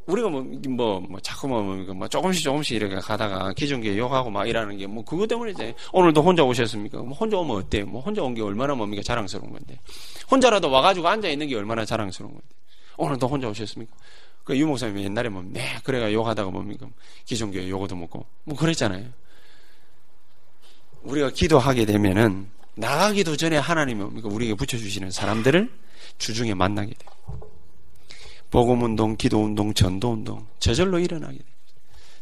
우리가 0.06 0.28
뭐, 0.28 0.44
뭐, 0.68 1.00
뭐, 1.00 1.20
자꾸 1.20 1.46
뭐, 1.46 1.62
뭐, 1.62 2.08
조금씩 2.08 2.42
조금씩 2.42 2.76
이렇게 2.76 2.96
가다가 2.96 3.52
기존교회 3.52 3.96
욕하고 3.96 4.30
막 4.30 4.48
이러는 4.48 4.76
게 4.76 4.84
뭐, 4.88 5.04
그것 5.04 5.28
때문에 5.28 5.52
이제 5.52 5.74
오늘도 5.92 6.20
혼자 6.22 6.42
오셨습니까? 6.42 6.98
뭐 6.98 7.16
혼자 7.16 7.36
오면 7.36 7.56
어때? 7.56 7.84
뭐, 7.84 8.00
혼자 8.00 8.20
온 8.20 8.34
게 8.34 8.42
얼마나 8.42 8.74
뭡니까? 8.74 9.00
자랑스러운 9.04 9.52
건데. 9.52 9.78
혼자라도 10.28 10.68
와가지고 10.72 11.06
앉아있는 11.06 11.46
게 11.46 11.54
얼마나 11.54 11.84
자랑스러운 11.84 12.32
건데. 12.32 12.46
오늘도 12.96 13.26
혼자 13.28 13.48
오셨습니까? 13.48 13.94
그 14.44 14.56
유목사님이 14.56 15.04
옛날에 15.04 15.28
뭐, 15.28 15.42
네, 15.46 15.78
그래가 15.84 16.12
욕하다가 16.12 16.50
뭡니까? 16.50 16.86
기존교회 17.24 17.68
욕어도 17.68 17.94
먹고. 17.96 18.26
뭐, 18.44 18.56
그랬잖아요. 18.56 19.06
우리가 21.02 21.30
기도하게 21.30 21.84
되면은, 21.86 22.50
나가기도 22.74 23.36
전에 23.36 23.56
하나님이 23.56 24.00
뭡니까? 24.00 24.28
우리에게 24.28 24.54
붙여주시는 24.54 25.10
사람들을 25.10 25.70
주중에 26.18 26.54
만나게 26.54 26.94
돼요. 26.94 27.10
복음운동, 28.50 29.16
기도운동, 29.16 29.72
전도운동 29.72 30.46
저절로 30.58 30.98
일어나게 30.98 31.38
됩니다. 31.38 31.52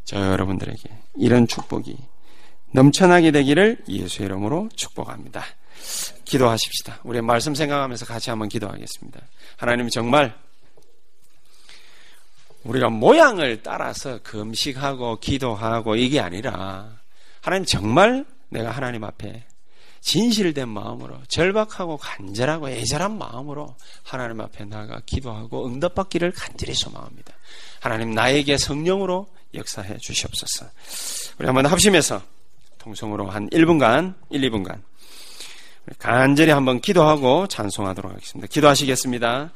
저 0.04 0.16
여러분들에게 0.16 0.82
이런 1.16 1.46
축복이 1.46 1.96
넘쳐나게 2.72 3.32
되기를 3.32 3.82
예수의 3.88 4.26
이름으로 4.26 4.68
축복합니다. 4.74 5.44
기도하십시다. 6.24 7.00
우리 7.02 7.20
말씀 7.20 7.54
생각하면서 7.54 8.06
같이 8.06 8.30
한번 8.30 8.48
기도하겠습니다. 8.48 9.20
하나님 9.56 9.88
정말 9.88 10.36
우리가 12.64 12.90
모양을 12.90 13.62
따라서 13.62 14.18
금식하고 14.22 15.18
기도하고 15.20 15.96
이게 15.96 16.20
아니라 16.20 16.98
하나님 17.40 17.64
정말 17.64 18.24
내가 18.50 18.70
하나님 18.70 19.04
앞에 19.04 19.44
진실된 20.00 20.68
마음으로 20.68 21.18
절박하고 21.28 21.98
간절하고 21.98 22.70
애절한 22.70 23.18
마음으로 23.18 23.76
하나님 24.02 24.40
앞에 24.40 24.64
나가 24.64 25.00
기도하고 25.04 25.66
응답받기를 25.66 26.32
간절히 26.32 26.74
소망합니다. 26.74 27.34
하나님 27.80 28.12
나에게 28.12 28.56
성령으로 28.56 29.28
역사해 29.54 29.98
주시옵소서. 29.98 30.66
우리 31.38 31.46
한번 31.46 31.66
합심해서 31.66 32.22
통성으로 32.78 33.28
한 33.28 33.48
1분간, 33.50 34.14
1, 34.30 34.50
2분간 34.50 34.80
간절히 35.98 36.50
한번 36.50 36.80
기도하고 36.80 37.46
찬송하도록 37.46 38.12
하겠습니다. 38.12 38.46
기도하시겠습니다. 38.48 39.50